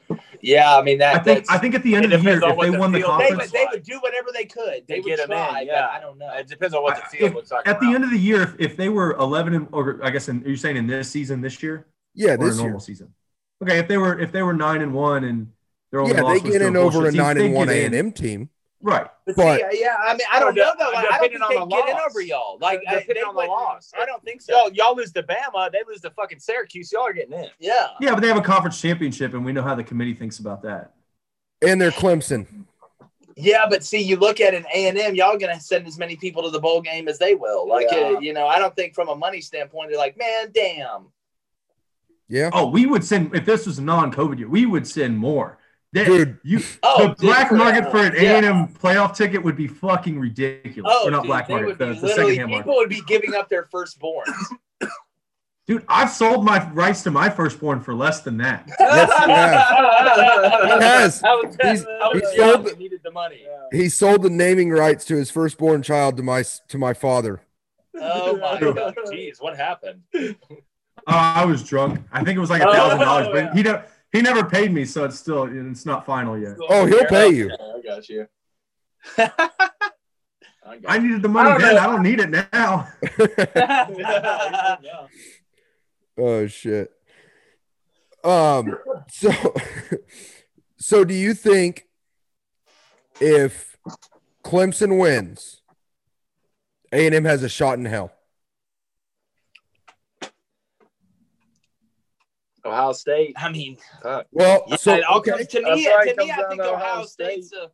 [0.43, 1.15] Yeah, I mean that.
[1.17, 2.93] I think that's, I think at the end of the year if they the won
[2.93, 4.87] the field they, conference would, they would do whatever they could.
[4.87, 5.89] They To would get 'em in, yeah.
[5.89, 6.31] but I don't know.
[6.35, 7.67] It depends on what the I- field if- looks like.
[7.67, 7.95] at the around.
[7.95, 10.49] end of the year if, if they were 11 and, or I guess in, are
[10.51, 12.81] you saying in this season this year Yeah, or a this normal year.
[12.81, 13.15] season
[13.63, 15.51] okay if they were if they were nine and one and
[15.91, 17.85] their only Yeah, loss they was get in over a bullshit nine and one A
[17.87, 18.51] and M team.
[18.85, 20.93] Right But, But- see, yeah, I mean, I don't know though.
[20.93, 22.59] I don't think Depending on they the get in over y'all.
[22.61, 23.91] Like, I, Depending they on the wouldn't- loss.
[23.99, 24.53] I don't think so.
[24.53, 26.93] y'all, y'all lose to Bama, they lose to fucking Syracuse.
[26.93, 27.49] Y'all are getting in.
[27.59, 27.89] Yeah.
[28.01, 30.63] yeah but they have a conference championship and we know how the committee thinks about
[30.63, 30.93] that
[31.63, 32.47] And they're Clemson.
[33.37, 36.15] Yeah, but see, you look at an A and M, y'all gonna send as many
[36.15, 37.67] people to the bowl game as they will.
[37.69, 37.99] Like, Yeah.
[38.17, 41.07] uh, you know, I don't think from a money standpoint, they're like, man, damn.
[42.29, 42.51] Yeah.
[42.53, 45.59] oh we would send if this was a non-COVID year we would send more
[45.95, 46.39] That- Dude.
[46.43, 48.41] you Oh, the dude, black for- market for an yeah.
[48.41, 50.93] A&M playoff ticket would be fucking ridiculous.
[50.95, 52.65] Oh, or not dude, black market, would the, the second hand market.
[52.65, 54.27] people would be giving up their firstborn.
[55.67, 58.69] Dude, I've sold my rights to my firstborn for less than that.
[58.79, 60.63] Yes, you have.
[60.81, 61.23] He has.
[61.23, 63.47] I was, He's- he's sold- and needed the money.
[63.73, 67.41] He sold the naming rights to his firstborn child to my to my father.
[67.99, 70.03] Oh my god, jeez, what happened?
[70.13, 70.37] Oh,
[71.07, 72.01] I was drunk.
[72.13, 73.85] I think it was like a thousand dollars, but oh, he never
[74.15, 76.57] he never paid me, so it's still it's not final yet.
[76.69, 77.51] Oh, he'll pay you.
[77.51, 78.29] I got you.
[80.89, 81.75] I needed the money I then.
[81.75, 81.81] know.
[81.81, 82.89] I don't need it now.
[86.17, 86.93] Oh shit.
[88.23, 88.79] Um
[89.11, 89.33] so
[90.79, 91.89] so do you think
[93.21, 93.77] if
[94.45, 95.61] Clemson wins,
[96.93, 98.13] A&M has a shot in hell?
[102.65, 103.35] Ohio State.
[103.39, 104.27] I mean, Fuck.
[104.33, 105.33] Well, yeah, so it all okay.
[105.33, 105.89] comes to me.
[105.89, 107.71] right, To me, I think to Ohio, Ohio State's a,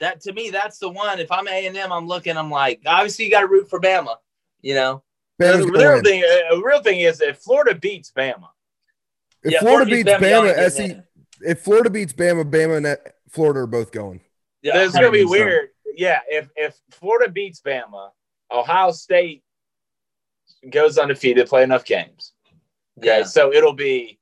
[0.00, 0.20] that.
[0.22, 1.18] To me, that's the one.
[1.20, 2.36] If I'm A and M, I'm looking.
[2.36, 4.16] I'm like, obviously, you got to root for Bama.
[4.60, 5.02] You know,
[5.40, 8.48] Bama's the real thing, uh, the real thing is if Florida beats Bama,
[9.42, 11.04] If Yeah, Florida Florida beats beats Bama, Bama, get SE, in.
[11.42, 14.20] if Florida beats Bama, Bama and Florida are both going.
[14.62, 15.30] yeah, it's gonna be 100%.
[15.30, 15.68] weird.
[15.96, 18.10] Yeah, if if Florida beats Bama,
[18.50, 19.42] Ohio State
[20.70, 22.32] goes undefeated, play enough games.
[22.98, 23.24] Okay, yeah.
[23.24, 24.18] so it'll be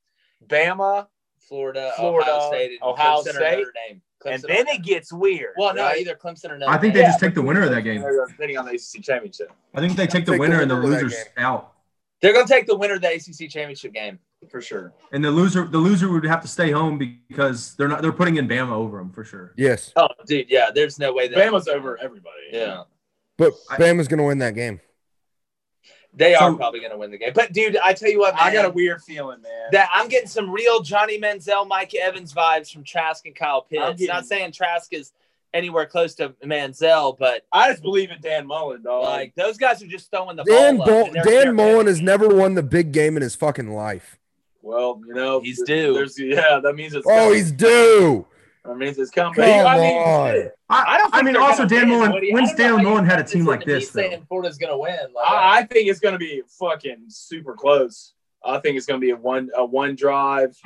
[0.46, 1.06] Bama,
[1.38, 3.58] Florida, Florida, Ohio State, and Ohio Clemson State.
[3.58, 4.02] Notre Dame.
[4.24, 5.54] Clemson and then or- it gets weird.
[5.58, 6.00] well, no, right?
[6.00, 7.02] either Clemson or Notre I think Dame.
[7.02, 8.02] they just take the winner of that game.
[8.28, 9.52] Depending on the ACC championship.
[9.74, 11.72] I think they take the winner and the winner losers out.
[12.22, 14.18] they're going to take the winner of the ACC championship game.
[14.50, 14.92] For sure.
[15.12, 16.98] And the loser, the loser would have to stay home
[17.28, 18.02] because they're not.
[18.02, 19.54] They're putting in Bama over them for sure.
[19.56, 22.36] Yes, Oh, dude, yeah, there's no way that Bama's over everybody.
[22.52, 22.82] Yeah.
[23.38, 24.78] but Bama's going to win that game.
[26.16, 27.32] They are probably going to win the game.
[27.34, 29.52] But dude, I tell you what, man, I got a weird feeling, man.
[29.72, 33.76] that I'm getting some real Johnny Manziel, Mike Evans vibes from Trask and Kyle I'm
[33.88, 34.00] Pitts.
[34.00, 35.12] getting- Not saying Trask is
[35.54, 39.02] anywhere close to Manziel, but I just believe in Dan Mullen, though.
[39.02, 40.82] like those guys are just throwing the Dan, ball.
[40.82, 44.18] up, Bull- Dan they're- Mullen has never won the big game in his fucking life.
[44.62, 46.08] Well, you know, He's th- due.
[46.18, 47.06] Yeah, that means it's.
[47.06, 47.34] Oh, coming.
[47.34, 48.26] he's due.
[48.66, 49.34] That means it's coming.
[49.34, 50.32] Come I mean, on.
[50.32, 50.52] shit.
[50.68, 52.24] I, I don't I mean, also gonna Dan win, Mullen.
[52.32, 53.90] When's Dan Mullen had a team like this?
[53.90, 54.00] though?
[54.02, 54.98] saying Florida's going to win.
[55.14, 58.12] Like, I, I think it's going to be fucking super close.
[58.44, 60.56] I think it's going to be a one a one drive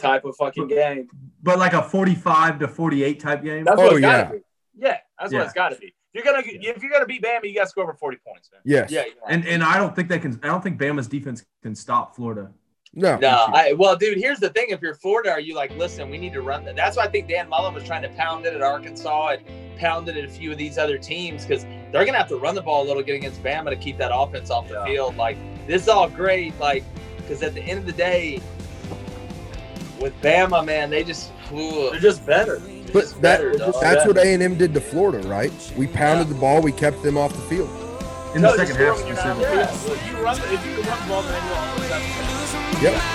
[0.00, 1.08] type of fucking game.
[1.42, 3.64] But like a forty-five to forty-eight type game.
[3.64, 4.30] That's Oh, what it's yeah.
[4.32, 4.38] be.
[4.76, 5.38] Yeah, that's Yeah.
[5.40, 5.94] what it's got to be.
[6.12, 8.60] You're gonna if you're gonna beat Bama, you got to score over forty points, man.
[8.64, 8.90] Yes.
[8.90, 9.12] yeah, yeah.
[9.28, 10.38] And and I don't think they can.
[10.42, 12.50] I don't think Bama's defense can stop Florida.
[12.96, 13.16] No.
[13.18, 14.66] No, I, well, dude, here's the thing.
[14.68, 16.76] If you're Florida, are you like, listen, we need to run that?
[16.76, 20.08] That's why I think Dan Mullen was trying to pound it at Arkansas and pound
[20.08, 22.54] it at a few of these other teams because they're going to have to run
[22.54, 24.84] the ball a little bit against Bama to keep that offense off the Yeah.
[24.84, 25.16] field.
[25.16, 25.36] Like,
[25.66, 26.58] this is all great.
[26.60, 26.84] Like,
[27.16, 28.40] because at the end of the day,
[30.00, 32.58] with Bama, man, they just, ooh, They're just better.
[32.58, 33.74] they're But just that, better, dog.
[33.80, 35.52] that's what A&M did to Florida, right?
[35.76, 36.60] We pounded the ball.
[36.60, 37.70] We kept them off the field.
[38.36, 39.88] In the second half score when you're not on the specifically.
[39.88, 39.98] field.
[39.98, 42.43] If you run, the- if you can run the ball, then you'll
[42.82, 42.94] Yep.
[42.94, 43.14] No